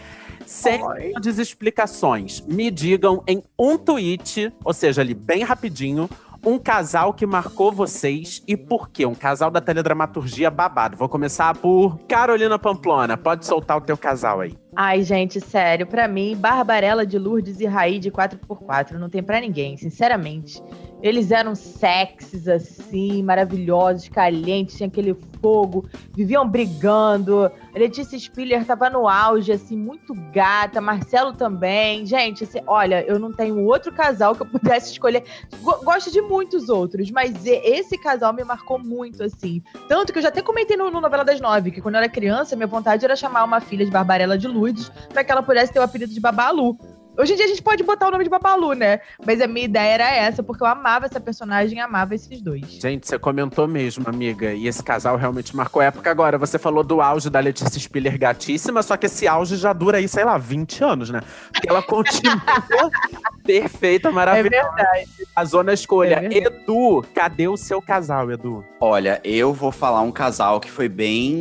[0.46, 6.10] sem grandes explicações, me digam em um tweet, ou seja, ali bem rapidinho,
[6.46, 9.06] um casal que marcou vocês e por quê?
[9.06, 10.96] Um casal da teledramaturgia babado.
[10.96, 13.18] Vou começar por Carolina Pamplona.
[13.18, 14.58] Pode soltar o teu casal aí.
[14.82, 19.42] Ai, gente, sério, pra mim, Barbarella de Lourdes e Raí de 4x4 não tem pra
[19.42, 20.64] ninguém, sinceramente.
[21.02, 25.86] Eles eram sexys, assim, maravilhosos, calientes, tinha aquele fogo,
[26.16, 27.52] viviam brigando.
[27.74, 30.82] Letícia Spiller tava no auge, assim, muito gata.
[30.82, 32.06] Marcelo também.
[32.06, 35.24] Gente, assim, olha, eu não tenho outro casal que eu pudesse escolher.
[35.62, 39.62] Go- gosto de muitos outros, mas esse casal me marcou muito, assim.
[39.88, 42.10] Tanto que eu já até comentei no, no Novela das Nove, que quando eu era
[42.10, 45.72] criança, minha vontade era chamar uma filha de Barbarella de Lourdes pra que ela pudesse
[45.74, 46.78] ter o apelido de Babalu.
[47.20, 49.02] Hoje em dia a gente pode botar o nome de Babalu, né?
[49.28, 52.66] Mas a minha ideia era essa, porque eu amava essa personagem e amava esses dois.
[52.80, 54.54] Gente, você comentou mesmo, amiga.
[54.54, 56.38] E esse casal realmente marcou época agora.
[56.38, 60.08] Você falou do auge da Letícia Spiller gatíssima, só que esse auge já dura aí,
[60.08, 61.22] sei lá, 20 anos, né?
[61.52, 62.42] Porque ela continua
[63.44, 64.74] perfeita, É maravilhosa.
[64.76, 65.10] verdade.
[65.36, 66.22] A zona escolha.
[66.26, 66.38] É.
[66.38, 68.64] Edu, cadê o seu casal, Edu?
[68.80, 71.34] Olha, eu vou falar um casal que foi bem.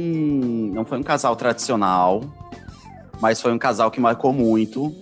[0.74, 2.22] Não foi um casal tradicional,
[3.20, 4.92] mas foi um casal que marcou muito.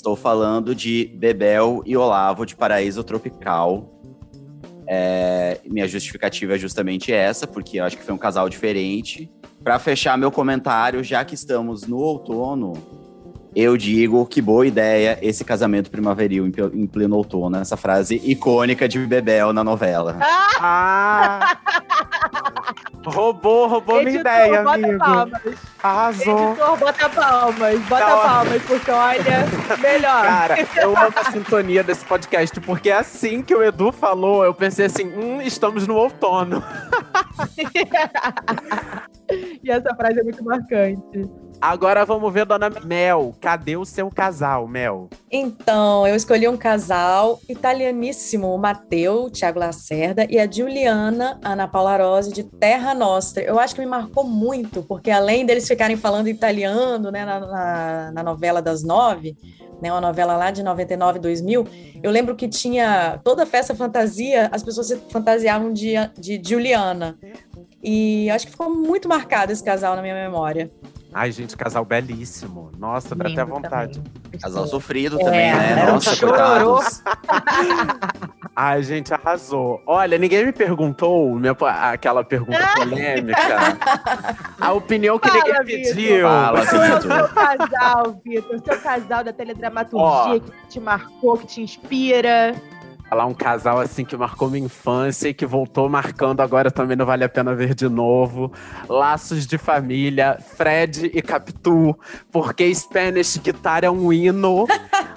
[0.00, 4.00] Estou falando de Bebel e Olavo de Paraíso Tropical.
[4.86, 9.30] É, minha justificativa é justamente essa, porque eu acho que foi um casal diferente.
[9.62, 12.72] Para fechar meu comentário, já que estamos no outono,
[13.54, 18.98] eu digo que boa ideia esse casamento primaveril em, pleno outono, essa frase icônica de
[19.06, 20.18] Bebel na novela.
[20.60, 21.56] Ah!
[23.06, 24.98] roubou, roubou minha ideia, bota amigo.
[24.98, 25.40] palmas.
[25.82, 26.50] Arrasou.
[26.50, 27.80] Editor, bota palmas.
[27.80, 29.46] Bota Tá palmas, porque olha,
[29.80, 30.22] melhor.
[30.22, 34.54] Cara, eu amo a sintonia desse podcast, porque é assim que o Edu falou, eu
[34.54, 36.62] pensei assim, hum, estamos no outono.
[39.62, 41.30] e essa frase é muito marcante.
[41.60, 43.34] Agora vamos ver Dona Mel.
[43.38, 45.10] Cadê o seu casal, Mel?
[45.30, 51.98] Então, eu escolhi um casal italianíssimo, o Matteo, Thiago Lacerda, e a Giuliana, Ana Paula
[51.98, 53.42] Rose, de Terra Nostra.
[53.42, 58.12] Eu acho que me marcou muito, porque além deles ficarem falando italiano, né, na, na,
[58.12, 59.36] na novela das nove,
[59.82, 61.66] né, uma novela lá de 99, 2000,
[62.02, 67.18] eu lembro que tinha toda festa fantasia, as pessoas se fantasiavam de, de Giuliana.
[67.82, 70.70] E acho que ficou muito marcado esse casal na minha memória.
[71.12, 72.70] Ai, gente, casal belíssimo.
[72.78, 73.98] Nossa, dá até vontade.
[74.00, 74.40] também.
[74.40, 75.86] Casal sofrido É, também, né?
[75.90, 77.02] Nossa, coitados.
[78.54, 79.80] Ai, gente, arrasou.
[79.86, 83.76] Olha, ninguém me perguntou minha, aquela pergunta polêmica.
[84.60, 85.94] A opinião que Fala, ninguém Vitor.
[85.96, 86.26] pediu.
[86.28, 87.00] Fala, Vitor.
[87.02, 88.60] seu casal, Vitor?
[88.64, 90.38] Seu casal da teledramaturgia Ó.
[90.40, 92.54] que te marcou, que te inspira.
[93.10, 97.04] Falar um casal assim que marcou minha infância e que voltou marcando agora também não
[97.04, 98.52] vale a pena ver de novo.
[98.88, 101.98] Laços de família, Fred e Capitu,
[102.30, 104.64] porque Spanish Guitar é um hino.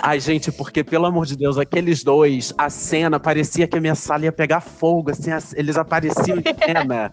[0.02, 3.94] Ai, gente, porque pelo amor de Deus, aqueles dois, a cena parecia que a minha
[3.96, 7.12] sala ia pegar fogo, assim, as- eles apareciam em cena.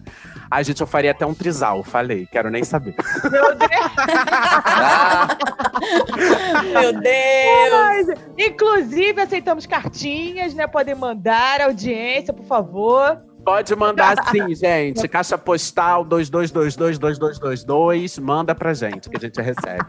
[0.49, 2.95] Ai, gente, eu faria até um trisal, falei, quero nem saber.
[3.31, 3.69] Meu Deus!
[6.73, 7.71] Meu Deus!
[7.71, 8.07] Mas,
[8.37, 10.67] inclusive, aceitamos cartinhas, né?
[10.71, 13.21] Podem mandar audiência, por favor.
[13.43, 15.07] Pode mandar sim, gente.
[15.07, 18.19] Caixa postal 22222222.
[18.21, 19.85] Manda pra gente, que a gente recebe.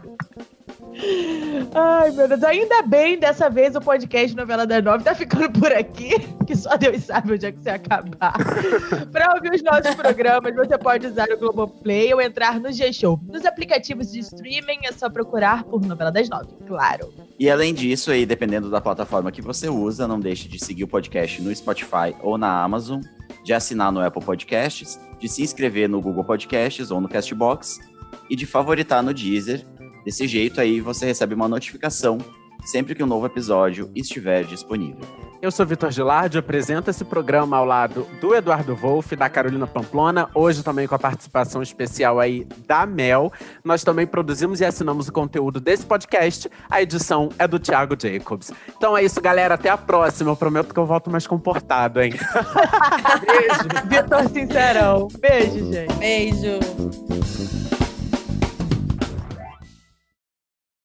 [1.73, 2.43] Ai, meu Deus.
[2.43, 6.11] Ainda bem, dessa vez, o podcast Novela das Nove tá ficando por aqui,
[6.45, 8.33] que só Deus sabe onde é que você acabar.
[9.11, 13.19] pra ouvir os nossos programas, você pode usar o Globoplay ou entrar no G-Show.
[13.27, 17.13] Nos aplicativos de streaming, é só procurar por Novela das Nove, claro.
[17.39, 20.87] E além disso, aí, dependendo da plataforma que você usa, não deixe de seguir o
[20.87, 23.01] podcast no Spotify ou na Amazon,
[23.43, 27.79] de assinar no Apple Podcasts, de se inscrever no Google Podcasts ou no Castbox
[28.29, 29.65] e de favoritar no Deezer.
[30.05, 32.17] Desse jeito aí você recebe uma notificação
[32.65, 35.01] sempre que um novo episódio estiver disponível.
[35.41, 40.29] Eu sou Vitor Gilardi, apresento esse programa ao lado do Eduardo Wolff, da Carolina Pamplona,
[40.33, 43.29] hoje também com a participação especial aí da Mel.
[43.61, 46.49] Nós também produzimos e assinamos o conteúdo desse podcast.
[46.69, 48.53] A edição é do Thiago Jacobs.
[48.69, 49.55] Então é isso, galera.
[49.55, 50.31] Até a próxima.
[50.31, 52.13] Eu prometo que eu volto mais comportado, hein?
[53.27, 53.89] Beijo.
[53.89, 55.09] Vitor Sincerão.
[55.19, 55.93] Beijo, gente.
[55.95, 57.82] Beijo!